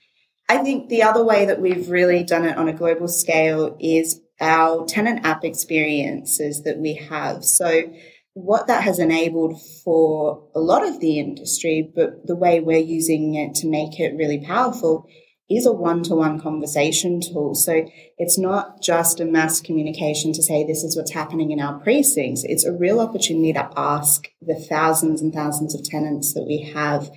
I 0.49 0.59
think 0.59 0.89
the 0.89 1.03
other 1.03 1.25
way 1.25 1.47
that 1.47 1.61
we've 1.61 1.89
really 1.89 2.23
done 2.23 2.45
it 2.45 2.57
on 2.57 2.69
a 2.69 2.73
global 2.73 3.09
scale 3.09 3.77
is 3.81 4.21
our 4.41 4.85
tenant 4.87 5.25
app 5.25 5.45
experiences 5.45 6.62
that 6.62 6.79
we 6.79 6.95
have. 6.95 7.45
So 7.45 7.91
what 8.37 8.66
that 8.66 8.83
has 8.83 8.99
enabled 8.99 9.59
for 9.83 10.46
a 10.55 10.61
lot 10.61 10.87
of 10.87 11.01
the 11.01 11.18
industry, 11.18 11.90
but 11.96 12.27
the 12.27 12.37
way 12.37 12.61
we're 12.61 12.77
using 12.77 13.35
it 13.35 13.55
to 13.55 13.66
make 13.66 13.99
it 13.99 14.14
really 14.14 14.44
powerful 14.44 15.09
is 15.49 15.64
a 15.64 15.72
one 15.72 16.03
to 16.03 16.14
one 16.14 16.38
conversation 16.38 17.22
tool. 17.22 17.55
So 17.55 17.87
it's 18.18 18.38
not 18.38 18.83
just 18.83 19.20
a 19.20 19.25
mass 19.25 19.62
communication 19.62 20.35
to 20.35 20.42
say 20.42 20.64
this 20.64 20.85
is 20.85 20.94
what's 20.94 21.12
happening 21.12 21.51
in 21.51 21.61
our 21.61 21.79
precincts. 21.81 22.44
It's 22.44 22.66
a 22.66 22.75
real 22.75 23.01
opportunity 23.01 23.55
to 23.55 23.70
ask 23.75 24.29
the 24.42 24.62
thousands 24.68 25.22
and 25.22 25.33
thousands 25.33 25.75
of 25.75 25.83
tenants 25.83 26.35
that 26.35 26.44
we 26.46 26.70
have 26.75 27.11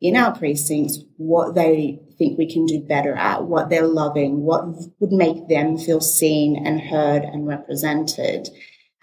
in 0.00 0.16
our 0.16 0.36
precincts 0.36 0.98
what 1.18 1.54
they 1.54 2.00
think 2.18 2.36
we 2.36 2.52
can 2.52 2.66
do 2.66 2.80
better 2.80 3.14
at, 3.14 3.44
what 3.44 3.70
they're 3.70 3.86
loving, 3.86 4.42
what 4.42 4.64
would 4.98 5.12
make 5.12 5.46
them 5.46 5.78
feel 5.78 6.00
seen 6.00 6.66
and 6.66 6.80
heard 6.80 7.22
and 7.22 7.46
represented. 7.46 8.48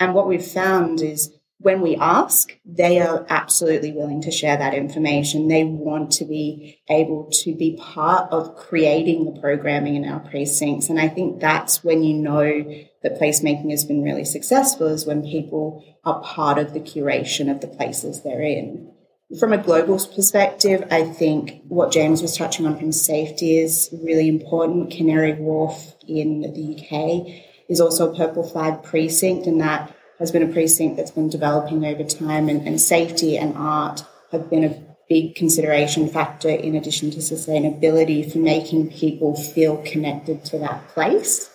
And 0.01 0.13
what 0.13 0.27
we've 0.27 0.45
found 0.45 0.99
is 0.99 1.33
when 1.61 1.81
we 1.81 1.95
ask, 1.95 2.51
they 2.65 2.99
are 2.99 3.25
absolutely 3.29 3.91
willing 3.91 4.21
to 4.23 4.31
share 4.31 4.57
that 4.57 4.73
information. 4.73 5.47
They 5.47 5.63
want 5.63 6.11
to 6.13 6.25
be 6.25 6.79
able 6.89 7.29
to 7.43 7.55
be 7.55 7.77
part 7.79 8.31
of 8.31 8.55
creating 8.55 9.25
the 9.25 9.39
programming 9.39 9.95
in 9.95 10.09
our 10.09 10.19
precincts. 10.19 10.89
And 10.89 10.99
I 10.99 11.07
think 11.07 11.39
that's 11.39 11.83
when 11.83 12.03
you 12.03 12.15
know 12.15 12.63
that 13.03 13.19
placemaking 13.19 13.69
has 13.69 13.85
been 13.85 14.01
really 14.01 14.25
successful 14.25 14.87
is 14.87 15.05
when 15.05 15.21
people 15.21 15.83
are 16.03 16.21
part 16.23 16.57
of 16.57 16.73
the 16.73 16.79
curation 16.79 17.51
of 17.51 17.61
the 17.61 17.67
places 17.67 18.23
they're 18.23 18.41
in. 18.41 18.91
From 19.39 19.53
a 19.53 19.57
global 19.57 19.97
perspective, 20.13 20.83
I 20.91 21.03
think 21.03 21.61
what 21.67 21.91
James 21.91 22.21
was 22.21 22.35
touching 22.35 22.65
on 22.65 22.77
from 22.77 22.91
safety 22.91 23.57
is 23.57 23.93
really 24.03 24.27
important. 24.27 24.91
Canary 24.91 25.33
Wharf 25.33 25.95
in 26.07 26.41
the 26.41 26.75
UK 26.75 27.43
is 27.69 27.79
also 27.79 28.11
a 28.11 28.17
purple 28.17 28.43
flag 28.43 28.83
precinct 28.83 29.47
and 29.47 29.61
that 29.61 29.95
has 30.21 30.31
been 30.31 30.43
a 30.43 30.53
precinct 30.53 30.97
that's 30.97 31.11
been 31.11 31.29
developing 31.29 31.83
over 31.83 32.03
time, 32.03 32.47
and, 32.47 32.65
and 32.67 32.79
safety 32.79 33.37
and 33.37 33.57
art 33.57 34.05
have 34.31 34.49
been 34.49 34.63
a 34.63 34.83
big 35.09 35.35
consideration 35.35 36.07
factor 36.07 36.49
in 36.49 36.75
addition 36.75 37.09
to 37.11 37.17
sustainability 37.17 38.31
for 38.31 38.37
making 38.37 38.89
people 38.91 39.35
feel 39.35 39.77
connected 39.77 40.45
to 40.45 40.59
that 40.59 40.87
place. 40.89 41.49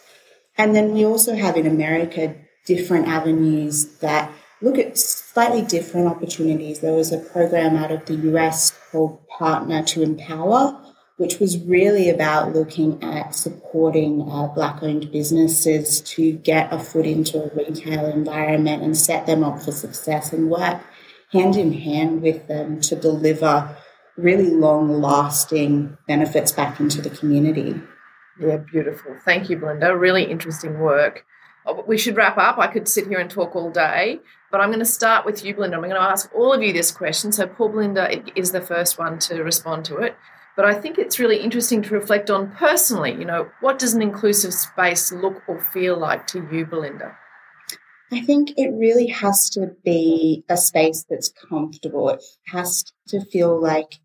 And 0.58 0.74
then 0.74 0.92
we 0.92 1.06
also 1.06 1.36
have 1.36 1.56
in 1.56 1.66
America 1.66 2.34
different 2.66 3.06
avenues 3.06 3.98
that 4.00 4.32
look 4.60 4.78
at 4.78 4.98
slightly 4.98 5.62
different 5.62 6.08
opportunities. 6.08 6.80
There 6.80 6.92
was 6.92 7.12
a 7.12 7.18
program 7.18 7.76
out 7.76 7.92
of 7.92 8.04
the 8.06 8.16
US 8.32 8.76
called 8.90 9.26
Partner 9.28 9.84
to 9.84 10.02
Empower, 10.02 10.85
which 11.16 11.38
was 11.38 11.58
really 11.64 12.10
about 12.10 12.54
looking 12.54 13.02
at 13.02 13.34
supporting 13.34 14.22
uh, 14.30 14.46
black 14.48 14.82
owned 14.82 15.10
businesses 15.10 16.00
to 16.02 16.32
get 16.32 16.72
a 16.72 16.78
foot 16.78 17.06
into 17.06 17.42
a 17.42 17.54
retail 17.54 18.06
environment 18.06 18.82
and 18.82 18.96
set 18.96 19.26
them 19.26 19.42
up 19.42 19.62
for 19.62 19.72
success 19.72 20.32
and 20.32 20.50
work 20.50 20.80
hand 21.32 21.56
in 21.56 21.72
hand 21.72 22.22
with 22.22 22.46
them 22.48 22.80
to 22.80 22.96
deliver 22.96 23.76
really 24.16 24.50
long 24.50 25.00
lasting 25.00 25.96
benefits 26.06 26.52
back 26.52 26.80
into 26.80 27.00
the 27.02 27.10
community. 27.10 27.80
Yeah, 28.38 28.58
beautiful. 28.58 29.16
Thank 29.24 29.50
you, 29.50 29.56
Belinda. 29.56 29.96
Really 29.96 30.24
interesting 30.24 30.78
work. 30.78 31.24
Oh, 31.64 31.82
we 31.86 31.98
should 31.98 32.16
wrap 32.16 32.38
up. 32.38 32.58
I 32.58 32.68
could 32.68 32.86
sit 32.86 33.08
here 33.08 33.18
and 33.18 33.30
talk 33.30 33.56
all 33.56 33.70
day, 33.70 34.20
but 34.50 34.60
I'm 34.60 34.68
going 34.68 34.78
to 34.78 34.84
start 34.84 35.26
with 35.26 35.44
you, 35.44 35.54
Belinda. 35.54 35.76
I'm 35.76 35.82
going 35.82 35.94
to 35.94 36.00
ask 36.00 36.30
all 36.34 36.52
of 36.52 36.62
you 36.62 36.72
this 36.72 36.92
question. 36.92 37.32
So, 37.32 37.46
poor 37.46 37.68
Belinda 37.68 38.22
is 38.38 38.52
the 38.52 38.60
first 38.60 38.98
one 38.98 39.18
to 39.20 39.42
respond 39.42 39.84
to 39.86 39.96
it. 39.96 40.16
But 40.56 40.64
I 40.64 40.74
think 40.74 40.98
it's 40.98 41.18
really 41.18 41.38
interesting 41.38 41.82
to 41.82 41.94
reflect 41.94 42.30
on 42.30 42.52
personally. 42.52 43.12
You 43.12 43.26
know, 43.26 43.50
what 43.60 43.78
does 43.78 43.94
an 43.94 44.02
inclusive 44.02 44.54
space 44.54 45.12
look 45.12 45.42
or 45.46 45.60
feel 45.60 45.98
like 45.98 46.26
to 46.28 46.48
you, 46.50 46.64
Belinda? 46.64 47.16
I 48.12 48.20
think 48.20 48.52
it 48.56 48.72
really 48.72 49.08
has 49.08 49.50
to 49.50 49.72
be 49.84 50.44
a 50.48 50.56
space 50.56 51.04
that's 51.08 51.32
comfortable. 51.48 52.08
It 52.08 52.22
has 52.46 52.84
to 53.08 53.20
feel 53.20 53.60
like 53.60 53.98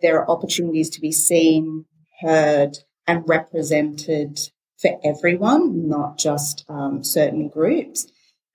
there 0.00 0.20
are 0.20 0.30
opportunities 0.30 0.90
to 0.90 1.00
be 1.00 1.10
seen, 1.10 1.86
heard, 2.20 2.76
and 3.06 3.24
represented 3.26 4.38
for 4.78 5.00
everyone, 5.02 5.88
not 5.88 6.18
just 6.18 6.64
um, 6.68 7.02
certain 7.02 7.48
groups. 7.48 8.06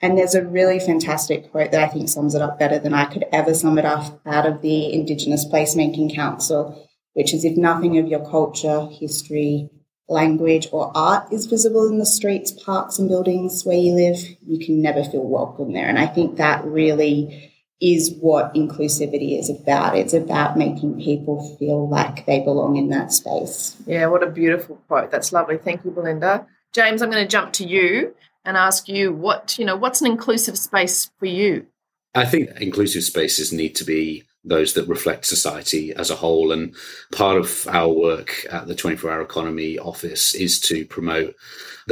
And 0.02 0.18
there's 0.18 0.36
a 0.36 0.46
really 0.46 0.80
fantastic 0.80 1.52
quote 1.52 1.72
that 1.72 1.82
I 1.82 1.88
think 1.88 2.10
sums 2.10 2.36
it 2.36 2.42
up 2.42 2.60
better 2.60 2.80
than 2.80 2.94
I 2.94 3.06
could 3.06 3.26
ever 3.32 3.54
sum 3.54 3.78
it 3.78 3.86
up 3.86 4.22
out 4.26 4.46
of 4.46 4.62
the 4.62 4.94
Indigenous 4.94 5.46
Placemaking 5.46 6.14
Council, 6.14 6.88
which 7.16 7.34
is 7.34 7.44
if 7.44 7.58
nothing 7.58 7.98
of 7.98 8.08
your 8.08 8.30
culture, 8.30 8.88
history, 8.92 9.70
language, 10.08 10.68
or 10.72 10.92
art 10.96 11.32
is 11.34 11.48
visible 11.48 11.88
in 11.88 11.98
the 11.98 12.06
streets, 12.06 12.52
parks, 12.52 13.00
and 13.00 13.10
buildings 13.10 13.64
where 13.66 13.78
you 13.78 13.94
live, 13.94 14.18
you 14.46 14.64
can 14.64 14.82
never 14.82 15.04
feel 15.04 15.24
welcome 15.24 15.74
there. 15.74 15.88
And 15.88 15.98
I 15.98 16.08
think 16.08 16.38
that 16.38 16.64
really 16.64 17.52
is 17.82 18.16
what 18.20 18.54
inclusivity 18.54 19.40
is 19.40 19.50
about. 19.50 19.98
It's 19.98 20.14
about 20.14 20.58
making 20.58 21.02
people 21.02 21.56
feel 21.58 21.90
like 21.90 22.26
they 22.26 22.40
belong 22.42 22.78
in 22.78 22.90
that 22.90 23.12
space. 23.12 23.76
Yeah, 23.86 24.08
what 24.08 24.24
a 24.24 24.30
beautiful 24.30 24.76
quote. 24.88 25.12
That's 25.12 25.34
lovely. 25.34 25.58
Thank 25.58 25.84
you, 25.84 25.92
Belinda. 25.92 26.48
James, 26.74 27.02
I'm 27.02 27.10
going 27.10 27.24
to 27.24 27.30
jump 27.30 27.54
to 27.54 27.66
you 27.66 28.14
and 28.44 28.58
ask 28.58 28.88
you 28.88 29.12
what, 29.14 29.58
you 29.58 29.66
know, 29.66 29.76
what's 29.76 30.02
an 30.02 30.08
inclusive 30.08 30.58
space 30.58 31.10
for 31.18 31.26
you? 31.26 31.66
I 32.14 32.26
think 32.26 32.50
inclusive 32.62 33.04
spaces 33.04 33.52
need 33.52 33.76
to 33.76 33.84
be 33.84 34.24
those 34.46 34.74
that 34.74 34.88
reflect 34.88 35.26
society 35.26 35.94
as 35.94 36.10
a 36.10 36.16
whole. 36.16 36.52
And 36.52 36.76
part 37.12 37.38
of 37.38 37.68
our 37.68 37.90
work 37.90 38.46
at 38.52 38.68
the 38.68 38.76
24 38.76 39.12
Hour 39.12 39.22
Economy 39.22 39.80
office 39.80 40.36
is 40.36 40.60
to 40.62 40.86
promote 40.86 41.36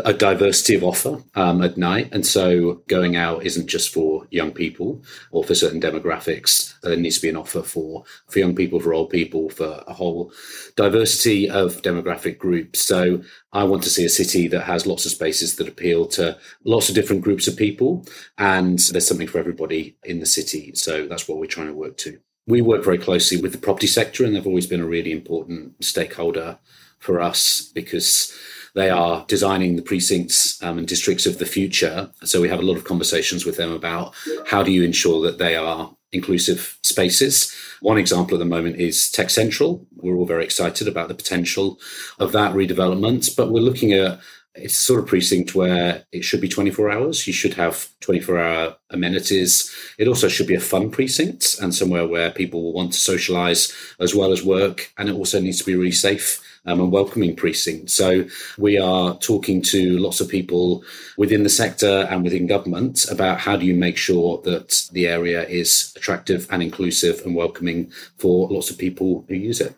a 0.06 0.14
diversity 0.14 0.76
of 0.76 0.84
offer 0.84 1.22
um, 1.36 1.62
at 1.62 1.78
night. 1.78 2.10
And 2.12 2.26
so 2.26 2.82
going 2.88 3.16
out 3.16 3.46
isn't 3.46 3.68
just 3.68 3.94
for 3.94 4.28
young 4.32 4.52
people 4.52 5.04
or 5.32 5.44
for 5.44 5.54
certain 5.54 5.80
demographics. 5.80 6.74
There 6.82 6.96
needs 6.96 7.18
to 7.18 7.22
be 7.22 7.30
an 7.30 7.38
offer 7.38 7.62
for, 7.62 8.04
for 8.28 8.40
young 8.40 8.56
people, 8.56 8.80
for 8.80 8.94
old 8.94 9.12
people, 9.12 9.50
for 9.50 9.84
a 9.88 9.94
whole 9.94 10.32
diversity 10.76 11.50
of 11.50 11.82
demographic 11.84 12.40
groups. 12.40 12.82
So 12.82 13.22
I 13.52 13.64
want 13.66 13.84
to 13.84 13.90
see 13.90 14.06
a 14.06 14.10
city 14.10 14.48
that 14.48 14.64
has 14.64 14.88
lots 14.88 15.06
of 15.06 15.12
spaces 15.12 15.58
that 15.58 15.68
appeal 15.68 16.08
to 16.08 16.38
lots 16.66 16.90
of 16.90 16.96
different 16.96 17.22
groups 17.22 17.48
of 17.48 17.56
people. 17.56 18.06
And 18.40 18.80
there's 18.80 19.08
something 19.08 19.28
for 19.28 19.38
everybody 19.38 19.96
in 20.04 20.20
the 20.20 20.26
city. 20.26 20.72
So 20.74 21.08
that's 21.08 21.28
what 21.28 21.38
we're 21.38 21.46
trying 21.46 21.68
to 21.68 21.74
work 21.74 21.98
to 21.98 22.20
we 22.48 22.62
work 22.62 22.84
very 22.84 22.98
closely 22.98 23.42
with 23.42 23.52
the 23.52 23.58
property 23.58 23.88
sector, 23.88 24.26
and 24.26 24.36
they've 24.36 24.48
always 24.48 24.68
been 24.68 24.82
a 24.82 24.86
really 24.86 25.12
important 25.12 25.84
stakeholder 25.84 26.58
for 27.00 27.22
us 27.22 27.72
because 27.74 28.34
they 28.76 28.90
are 28.90 29.26
designing 29.28 29.76
the 29.76 29.82
precincts 29.82 30.62
um, 30.64 30.78
and 30.78 30.88
districts 30.88 31.26
of 31.26 31.38
the 31.38 31.46
future. 31.46 32.12
So 32.24 32.42
we 32.42 32.50
have 32.50 32.60
a 32.60 32.64
lot 32.64 32.78
of 32.78 32.86
conversations 32.86 33.46
with 33.46 33.58
them 33.58 33.72
about 33.72 34.16
how 34.48 34.64
do 34.64 34.72
you 34.72 34.84
ensure 34.84 35.22
that 35.24 35.38
they 35.38 35.56
are 35.56 35.96
inclusive 36.12 36.78
spaces. 36.82 37.54
One 37.82 37.98
example 37.98 38.36
at 38.36 38.40
the 38.40 38.46
moment 38.46 38.78
is 38.78 39.12
Tech 39.12 39.30
Central. 39.30 39.86
We're 39.98 40.16
all 40.16 40.26
very 40.26 40.44
excited 40.44 40.88
about 40.88 41.08
the 41.08 41.16
potential 41.16 41.80
of 42.20 42.32
that 42.32 42.54
redevelopment, 42.54 43.36
but 43.36 43.52
we're 43.52 43.62
looking 43.62 43.94
at 43.94 44.20
it's 44.56 44.80
a 44.80 44.84
sort 44.84 45.00
of 45.00 45.08
precinct 45.08 45.56
where 45.56 46.04
it 46.12 46.24
should 46.24 46.42
be 46.42 46.48
24 46.48 46.92
hours. 46.92 47.26
You 47.26 47.34
should 47.34 47.56
have 47.56 47.90
24 48.02 48.38
hour 48.38 48.76
amenities. 48.92 49.74
It 49.98 50.08
also 50.08 50.28
should 50.28 50.48
be 50.48 50.56
a 50.56 50.60
fun 50.60 50.92
precinct 50.92 51.58
and 51.60 51.74
somewhere 51.74 52.08
where 52.08 52.30
people 52.30 52.62
will 52.62 52.74
want 52.74 52.94
to 52.94 53.00
socialize 53.00 53.74
as 54.00 54.14
well 54.14 54.32
as 54.32 54.44
work. 54.44 54.92
And 54.98 55.10
it 55.10 55.16
also 55.16 55.40
needs 55.42 55.58
to 55.60 55.66
be 55.66 55.76
really 55.76 55.92
safe 55.92 56.40
um, 56.66 56.80
and 56.80 56.92
welcoming 56.92 57.36
precinct. 57.36 57.90
So 57.90 58.26
we 58.60 58.78
are 58.78 59.18
talking 59.18 59.62
to 59.64 59.98
lots 59.98 60.22
of 60.22 60.30
people 60.30 60.84
within 61.18 61.42
the 61.42 61.50
sector 61.50 62.08
and 62.10 62.24
within 62.24 62.46
government 62.46 63.10
about 63.10 63.40
how 63.40 63.58
do 63.58 63.66
you 63.66 63.74
make 63.74 63.98
sure 63.98 64.40
that 64.44 64.88
the 64.92 65.08
area 65.08 65.48
is 65.48 65.92
attractive 65.96 66.48
and 66.52 66.62
inclusive 66.62 67.26
and 67.26 67.36
welcoming 67.36 67.92
for 68.18 68.48
lots 68.50 68.70
of 68.70 68.78
people 68.78 69.26
who 69.28 69.36
use 69.36 69.60
it. 69.60 69.76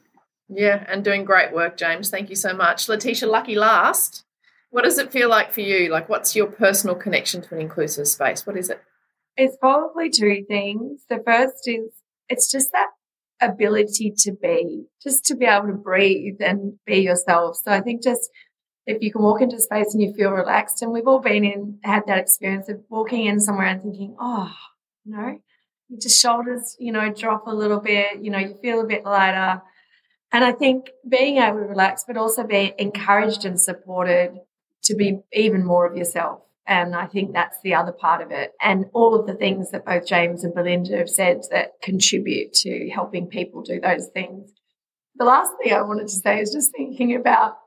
Yeah, 0.50 0.86
and 0.88 1.04
doing 1.04 1.26
great 1.26 1.54
work, 1.54 1.76
James. 1.76 2.10
Thank 2.10 2.30
you 2.30 2.36
so 2.36 2.54
much. 2.54 2.88
Letitia, 2.88 3.28
lucky 3.28 3.56
last. 3.56 4.25
What 4.76 4.84
does 4.84 4.98
it 4.98 5.10
feel 5.10 5.30
like 5.30 5.54
for 5.54 5.62
you? 5.62 5.90
Like, 5.90 6.10
what's 6.10 6.36
your 6.36 6.48
personal 6.48 6.98
connection 6.98 7.42
to 7.44 7.56
an 7.56 7.62
inclusive 7.62 8.10
space? 8.10 8.46
What 8.46 8.58
is 8.58 8.70
it? 8.70 8.82
It's 9.38 9.56
probably 9.56 10.10
two 10.10 10.44
things. 10.50 11.00
The 11.08 11.24
first 11.26 11.66
is 11.66 11.92
it's 12.28 12.52
just 12.52 12.74
that 12.74 12.90
ability 13.40 14.12
to 14.18 14.34
be, 14.34 14.88
just 15.02 15.24
to 15.28 15.36
be 15.38 15.46
able 15.46 15.68
to 15.68 15.74
breathe 15.76 16.42
and 16.42 16.74
be 16.86 16.98
yourself. 16.98 17.56
So 17.64 17.72
I 17.72 17.80
think 17.80 18.04
just 18.04 18.30
if 18.86 19.02
you 19.02 19.14
can 19.14 19.22
walk 19.22 19.40
into 19.40 19.62
space 19.62 19.94
and 19.94 20.04
you 20.04 20.14
feel 20.14 20.32
relaxed, 20.32 20.82
and 20.82 20.92
we've 20.92 21.08
all 21.08 21.22
been 21.22 21.46
in, 21.46 21.80
had 21.86 22.04
that 22.08 22.18
experience 22.18 22.68
of 22.68 22.82
walking 22.90 23.28
in 23.28 23.40
somewhere 23.40 23.68
and 23.68 23.82
thinking, 23.82 24.18
oh, 24.20 24.52
you 25.06 25.16
know, 25.16 25.40
your 25.88 26.10
shoulders, 26.10 26.76
you 26.80 26.92
know, 26.92 27.14
drop 27.14 27.48
a 27.48 27.56
little 27.56 27.80
bit, 27.80 28.22
you 28.22 28.30
know, 28.30 28.40
you 28.40 28.58
feel 28.62 28.82
a 28.82 28.86
bit 28.86 29.06
lighter. 29.06 29.62
And 30.34 30.44
I 30.44 30.52
think 30.52 30.90
being 31.08 31.38
able 31.38 31.60
to 31.60 31.66
relax, 31.66 32.04
but 32.06 32.18
also 32.18 32.44
be 32.44 32.74
encouraged 32.78 33.46
and 33.46 33.58
supported 33.58 34.38
to 34.86 34.96
be 34.96 35.20
even 35.34 35.66
more 35.66 35.86
of 35.86 35.98
yourself. 35.98 36.42
And 36.68 36.96
I 36.96 37.06
think 37.06 37.34
that's 37.34 37.58
the 37.64 37.76
other 37.76 37.92
part 37.92 38.22
of 38.22 38.32
it. 38.32 38.54
And 38.62 38.86
all 38.94 39.14
of 39.14 39.28
the 39.28 39.36
things 39.36 39.70
that 39.72 39.86
both 39.86 40.08
James 40.08 40.44
and 40.44 40.54
Belinda 40.54 40.98
have 40.98 41.10
said 41.10 41.44
that 41.52 41.74
contribute 41.84 42.54
to 42.54 42.90
helping 42.90 43.28
people 43.28 43.62
do 43.62 43.80
those 43.80 44.08
things. 44.08 44.52
The 45.16 45.26
last 45.26 45.54
thing 45.62 45.74
I 45.74 45.82
wanted 45.84 46.08
to 46.08 46.16
say 46.16 46.40
is 46.40 46.52
just 46.52 46.72
thinking 46.72 47.16
about, 47.16 47.58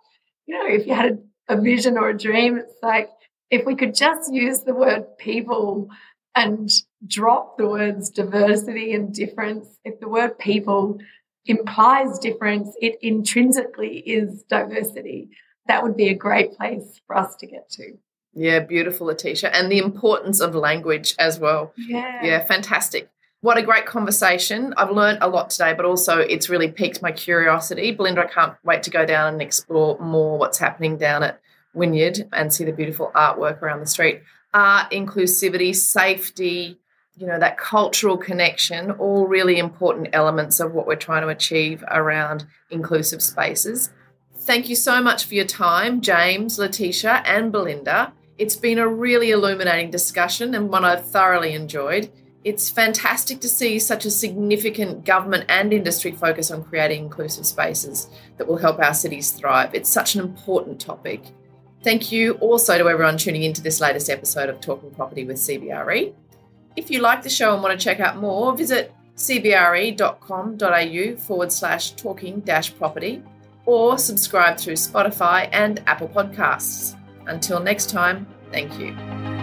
you 0.47 0.59
know, 0.59 0.67
if 0.67 0.87
you 0.87 0.95
had 0.95 1.19
a, 1.49 1.55
a 1.55 1.61
vision 1.61 1.97
or 1.97 2.09
a 2.09 2.19
dream, 2.19 2.59
it's 2.59 2.75
like 2.83 3.09
if 3.51 3.65
we 3.65 3.77
could 3.77 3.95
just 3.95 4.33
use 4.33 4.63
the 4.63 4.75
word 4.75 5.05
people 5.19 5.89
and 6.35 6.69
drop 7.07 7.57
the 7.57 7.69
words 7.69 8.11
diversity 8.11 8.93
and 8.93 9.15
difference, 9.15 9.69
if 9.85 10.01
the 10.01 10.09
word 10.09 10.39
people 10.39 10.99
implies 11.47 12.19
difference, 12.19 12.71
it 12.81 12.97
intrinsically 13.01 13.99
is 14.01 14.43
diversity 14.51 15.31
that 15.69 15.83
would 15.83 15.97
be 15.97 16.09
a 16.09 16.15
great 16.15 16.57
place 16.57 17.01
for 17.07 17.17
us 17.17 17.37
to 17.37 17.47
get 17.47 17.71
to. 17.71 17.97
Yeah, 18.35 18.61
beautiful, 18.61 19.07
Letitia. 19.07 19.51
And 19.51 19.71
the 19.71 19.79
importance 19.79 20.41
of 20.41 20.55
language 20.55 21.15
as 21.19 21.39
well. 21.39 21.73
Yeah. 21.77 22.25
Yeah, 22.25 22.45
fantastic. 22.45 23.11
What 23.41 23.57
a 23.57 23.63
great 23.63 23.87
conversation. 23.87 24.75
I've 24.77 24.91
learned 24.91 25.19
a 25.21 25.29
lot 25.29 25.51
today, 25.51 25.73
but 25.73 25.85
also 25.85 26.19
it's 26.19 26.49
really 26.49 26.71
piqued 26.71 27.03
my 27.03 27.13
curiosity. 27.13 27.93
Belinda, 27.93 28.23
I 28.23 28.27
can't 28.27 28.55
wait 28.65 28.83
to 28.85 28.91
go 28.91 29.07
down 29.07 29.35
and 29.35 29.43
explore 29.43 29.99
more 30.01 30.39
what's 30.39 30.59
happening 30.59 30.99
down 30.99 31.23
at 31.23 31.41
Wynyard 31.75 32.29
and 32.33 32.53
see 32.53 32.65
the 32.65 32.73
beautiful 32.73 33.13
artwork 33.15 33.63
around 33.63 33.81
the 33.81 33.87
street. 33.87 34.23
Art, 34.53 34.91
inclusivity, 34.91 35.75
safety, 35.75 36.79
you 37.17 37.27
know, 37.27 37.39
that 37.39 37.59
cultural 37.59 38.17
connection, 38.17 38.93
all 38.93 39.27
really 39.27 39.59
important 39.59 40.09
elements 40.13 40.59
of 40.59 40.73
what 40.73 40.87
we're 40.87 40.97
trying 40.97 41.23
to 41.23 41.29
achieve 41.29 41.85
around 41.89 42.47
inclusive 42.71 43.23
spaces. 43.23 43.91
Thank 44.49 44.71
you 44.71 44.77
so 44.77 45.03
much 45.03 45.27
for 45.27 45.35
your 45.35 45.45
time, 45.45 46.01
James, 46.01 46.59
Letitia, 46.59 47.23
and 47.27 47.53
Belinda. 47.53 48.15
It's 48.39 48.57
been 48.57 48.79
a 48.79 48.89
really 48.89 49.31
illuminating 49.31 49.91
discussion 49.91 50.55
and 50.55 50.71
one 50.71 50.87
I've 50.87 51.05
thoroughly 51.05 51.53
enjoyed. 51.53 52.11
It's 52.45 52.71
fantastic 52.71 53.41
to 53.41 53.49
see 53.49 53.79
such 53.79 54.07
a 54.07 54.11
significant 54.11 55.05
government 55.05 55.45
and 55.51 55.71
industry 55.75 56.13
focus 56.13 56.51
on 56.51 56.65
creating 56.65 57.05
inclusive 57.05 57.45
spaces 57.45 58.09
that 58.39 58.49
will 58.49 58.57
help 58.57 58.79
our 58.79 58.95
cities 58.95 59.33
thrive. 59.33 59.75
It's 59.75 59.91
such 59.91 60.15
an 60.15 60.23
important 60.23 60.81
topic. 60.81 61.21
Thank 61.85 62.11
you 62.11 62.33
also 62.37 62.79
to 62.79 62.89
everyone 62.89 63.19
tuning 63.19 63.43
into 63.43 63.61
this 63.61 63.83
latest 63.83 64.09
episode 64.09 64.49
of 64.49 64.63
Talking 64.63 64.93
Property 64.93 65.27
with 65.27 65.37
CBRE. 65.37 66.15
If 66.75 66.91
you 66.91 67.03
like 67.03 67.23
the 67.23 67.29
show 67.29 67.53
and 67.53 67.63
want 67.63 67.79
to 67.79 67.85
check 67.85 68.01
out 68.01 68.17
more, 68.17 68.57
visit 68.57 68.95
cbre.com.au 69.15 69.97
forward 71.19 71.53
slash 71.53 71.91
talking 71.91 72.41
dash 72.41 72.75
property 72.75 73.23
or 73.69 73.99
subscribe 73.99 74.57
through 74.57 74.73
Spotify 74.73 75.47
and 75.53 75.83
Apple 75.87 76.09
Podcasts. 76.09 76.97
Until 77.27 77.61
next 77.61 77.91
time, 77.91 78.27
thank 78.51 78.79
you. 78.79 79.38